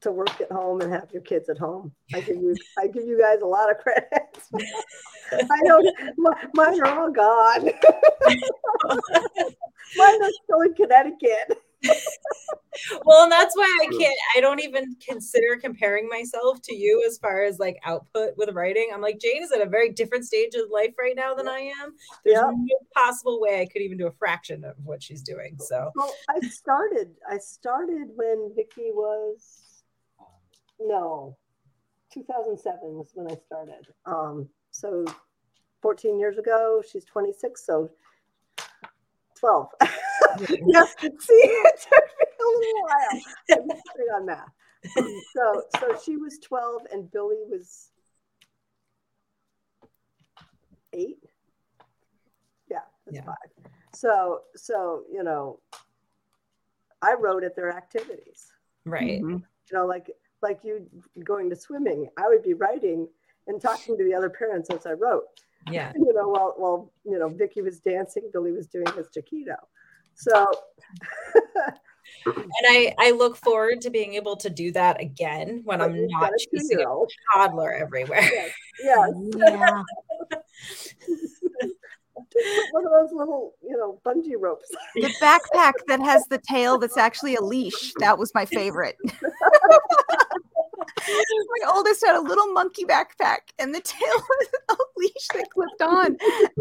[0.00, 1.92] to work at home and have your kids at home.
[2.14, 4.38] I give you I give you guys a lot of credit.
[5.32, 5.80] I know
[6.54, 7.64] mine are all gone.
[9.96, 11.58] mine are still in Connecticut.
[13.04, 17.18] well, and that's why I can't, I don't even consider comparing myself to you as
[17.18, 18.90] far as like output with writing.
[18.92, 21.58] I'm like, Jane is at a very different stage of life right now than I
[21.60, 21.94] am.
[22.24, 22.50] There's yeah.
[22.50, 25.56] no possible way I could even do a fraction of what she's doing.
[25.60, 29.67] So, well, I started, I started when Vicky was
[30.80, 31.36] no,
[32.12, 33.86] 2007 was when I started.
[34.06, 35.04] Um, so
[35.82, 37.90] 14 years ago, she's 26, so
[39.38, 39.68] 12.
[40.66, 43.20] yes, see, it took me a little while.
[43.52, 44.48] I'm on math.
[45.34, 47.90] so, so she was 12 and Billy was
[50.92, 51.24] eight.
[52.70, 53.24] Yeah, that's yeah.
[53.24, 53.72] five.
[53.94, 55.60] So, so you know,
[57.02, 58.52] I wrote at their activities.
[58.84, 59.20] Right.
[59.22, 59.36] Mm-hmm.
[59.36, 60.10] You know, like
[60.42, 60.86] like you
[61.24, 63.08] going to swimming, I would be writing
[63.46, 65.24] and talking to the other parents as I wrote.
[65.70, 65.92] Yeah.
[65.96, 69.56] You know, while while you know Vicky was dancing, Billy was doing his taquito.
[70.14, 70.50] So
[72.26, 76.32] and I, I look forward to being able to do that again when I'm not
[76.52, 76.84] chasing a
[77.32, 78.22] toddler everywhere.
[78.22, 78.52] Yes.
[78.82, 79.10] yes.
[79.36, 79.82] Yeah.
[82.72, 84.68] one of those little, you know, bungee ropes.
[84.94, 87.92] The backpack that has the tail that's actually a leash.
[87.98, 88.96] That was my favorite.
[90.96, 95.82] My oldest had a little monkey backpack and the tail was a leash that clipped
[95.82, 96.16] on.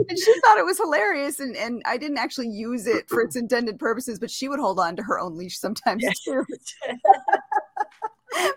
[0.10, 1.40] And she thought it was hilarious.
[1.40, 4.80] And, and I didn't actually use it for its intended purposes, but she would hold
[4.80, 6.46] on to her own leash sometimes too.
[6.88, 6.96] but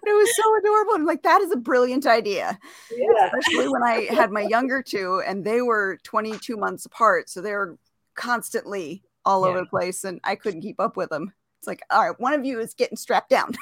[0.06, 0.94] it was so adorable.
[0.94, 2.58] I'm like, that is a brilliant idea.
[2.90, 3.30] Yeah.
[3.38, 7.28] Especially when I had my younger two and they were 22 months apart.
[7.28, 7.78] So they were
[8.14, 9.48] constantly all yeah.
[9.48, 11.32] over the place and I couldn't keep up with them.
[11.61, 13.52] It's like, all right, one of you is getting strapped down.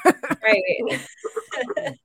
[0.41, 0.55] right.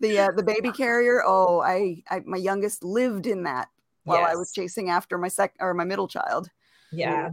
[0.00, 1.22] the uh, the baby carrier.
[1.24, 3.68] Oh, I, I my youngest lived in that
[4.04, 4.32] while yes.
[4.32, 6.50] I was chasing after my sec or my middle child.
[6.92, 7.30] Yeah.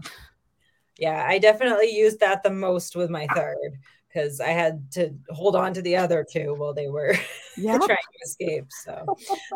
[0.97, 3.57] Yeah, I definitely used that the most with my third
[4.13, 7.15] because I had to hold on to the other two while they were
[7.57, 7.81] yep.
[7.81, 8.65] trying to escape.
[8.83, 9.05] So,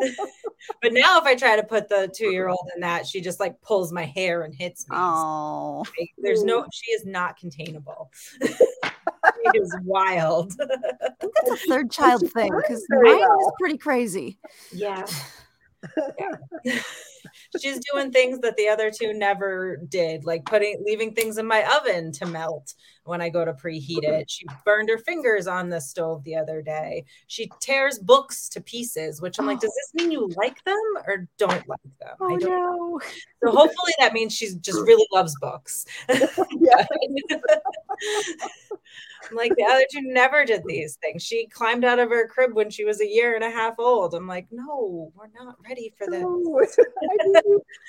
[0.82, 3.40] but now if I try to put the two year old in that, she just
[3.40, 4.96] like pulls my hair and hits me.
[4.98, 8.10] Oh, so, there's no, she is not containable.
[8.42, 10.52] she is wild.
[10.60, 14.38] I think that's a third child thing because mine is pretty crazy.
[14.72, 15.06] Yeah.
[16.18, 16.80] yeah.
[17.60, 21.64] She's doing things that the other two never did, like putting leaving things in my
[21.76, 22.74] oven to melt
[23.08, 24.30] when I go to preheat it.
[24.30, 27.04] She burned her fingers on the stove the other day.
[27.26, 31.26] She tears books to pieces, which I'm like, does this mean you like them or
[31.38, 32.16] don't like them?
[32.20, 32.76] Oh, I don't no.
[32.76, 33.00] know.
[33.44, 35.84] So hopefully that means she just really loves books.
[36.08, 36.18] like
[39.54, 41.22] the other two never did these things.
[41.22, 44.12] She climbed out of her crib when she was a year and a half old.
[44.14, 46.20] I'm like, no, we're not ready for this.
[46.20, 46.60] No,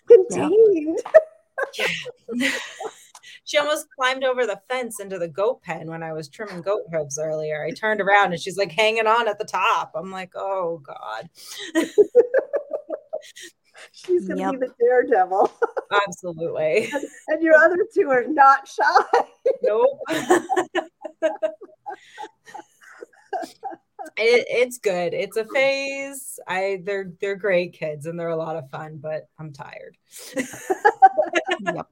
[0.08, 1.00] contained.
[1.78, 1.88] Yeah.
[3.50, 6.84] She almost climbed over the fence into the goat pen when I was trimming goat
[6.94, 7.64] hooves earlier.
[7.64, 9.94] I turned around and she's like hanging on at the top.
[9.96, 11.30] I'm like, oh God.
[13.92, 14.52] She's going to yep.
[14.52, 15.52] be the daredevil.
[16.08, 16.90] Absolutely.
[16.94, 19.24] and, and your other two are not shy.
[19.64, 20.00] Nope.
[20.10, 20.84] it,
[24.18, 25.16] it's good.
[25.16, 26.40] It's a phase.
[26.48, 29.98] I they're they're great kids and they're a lot of fun, but I'm tired.
[31.66, 31.88] yep.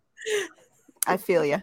[1.07, 1.59] I feel you.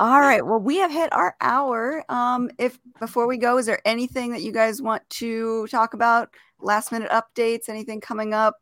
[0.00, 0.44] All right.
[0.46, 2.04] Well, we have hit our hour.
[2.08, 6.30] Um, if before we go, is there anything that you guys want to talk about?
[6.60, 8.56] Last minute updates, anything coming up,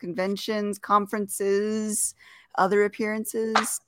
[0.00, 2.14] conventions, conferences,
[2.56, 3.80] other appearances?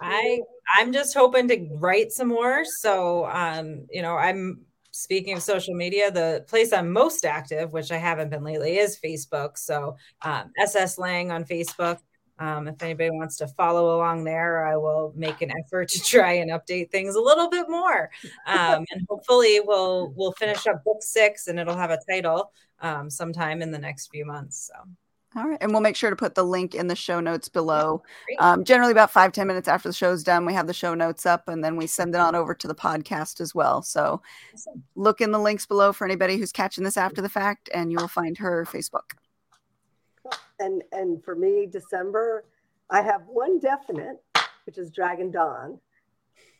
[0.00, 0.40] I
[0.76, 2.64] I'm just hoping to write some more.
[2.64, 4.62] So um, you know, I'm
[5.00, 8.98] speaking of social media, the place I'm most active, which I haven't been lately, is
[9.02, 9.56] Facebook.
[9.56, 11.98] So um, SS Lang on Facebook.
[12.38, 16.32] Um, if anybody wants to follow along there, I will make an effort to try
[16.32, 18.10] and update things a little bit more.
[18.46, 23.10] Um, and hopefully, we'll we'll finish up book six, and it'll have a title um,
[23.10, 24.70] sometime in the next few months.
[24.72, 24.88] So.
[25.36, 25.58] All right.
[25.60, 28.02] And we'll make sure to put the link in the show notes below.
[28.40, 31.24] Um, generally, about five ten minutes after the show's done, we have the show notes
[31.24, 33.80] up and then we send it on over to the podcast as well.
[33.82, 34.22] So
[34.96, 37.98] look in the links below for anybody who's catching this after the fact, and you
[37.98, 39.12] will find her Facebook.
[40.58, 42.44] And and for me, December,
[42.90, 44.20] I have one definite,
[44.66, 45.78] which is Dragon Dawn,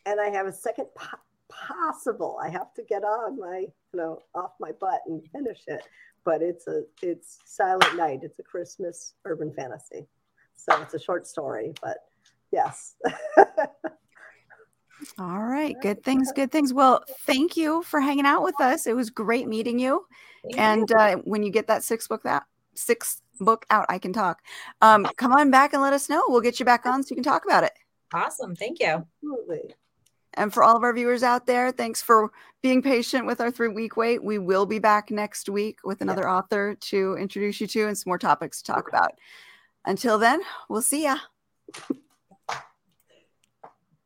[0.06, 1.18] and I have a second po-
[1.48, 2.38] possible.
[2.40, 5.82] I have to get on my you know off my butt and finish it
[6.24, 8.20] but it's a it's Silent Night.
[8.22, 10.06] It's a Christmas urban fantasy.
[10.56, 11.98] So it's a short story, but
[12.52, 12.94] yes.
[15.18, 16.74] All right, good things, good things.
[16.74, 18.86] Well, thank you for hanging out with us.
[18.86, 20.04] It was great meeting you.
[20.56, 22.44] and uh, when you get that sixth book that
[22.74, 24.40] sixth book out, I can talk.
[24.82, 26.22] Um, come on back and let us know.
[26.28, 27.72] We'll get you back on so you can talk about it.
[28.12, 28.54] Awesome.
[28.54, 29.06] Thank you.
[29.22, 29.74] Absolutely.
[30.34, 32.30] And for all of our viewers out there, thanks for
[32.62, 34.22] being patient with our three week wait.
[34.22, 36.34] We will be back next week with another yeah.
[36.34, 39.12] author to introduce you to and some more topics to talk about.
[39.84, 41.18] Until then, we'll see ya.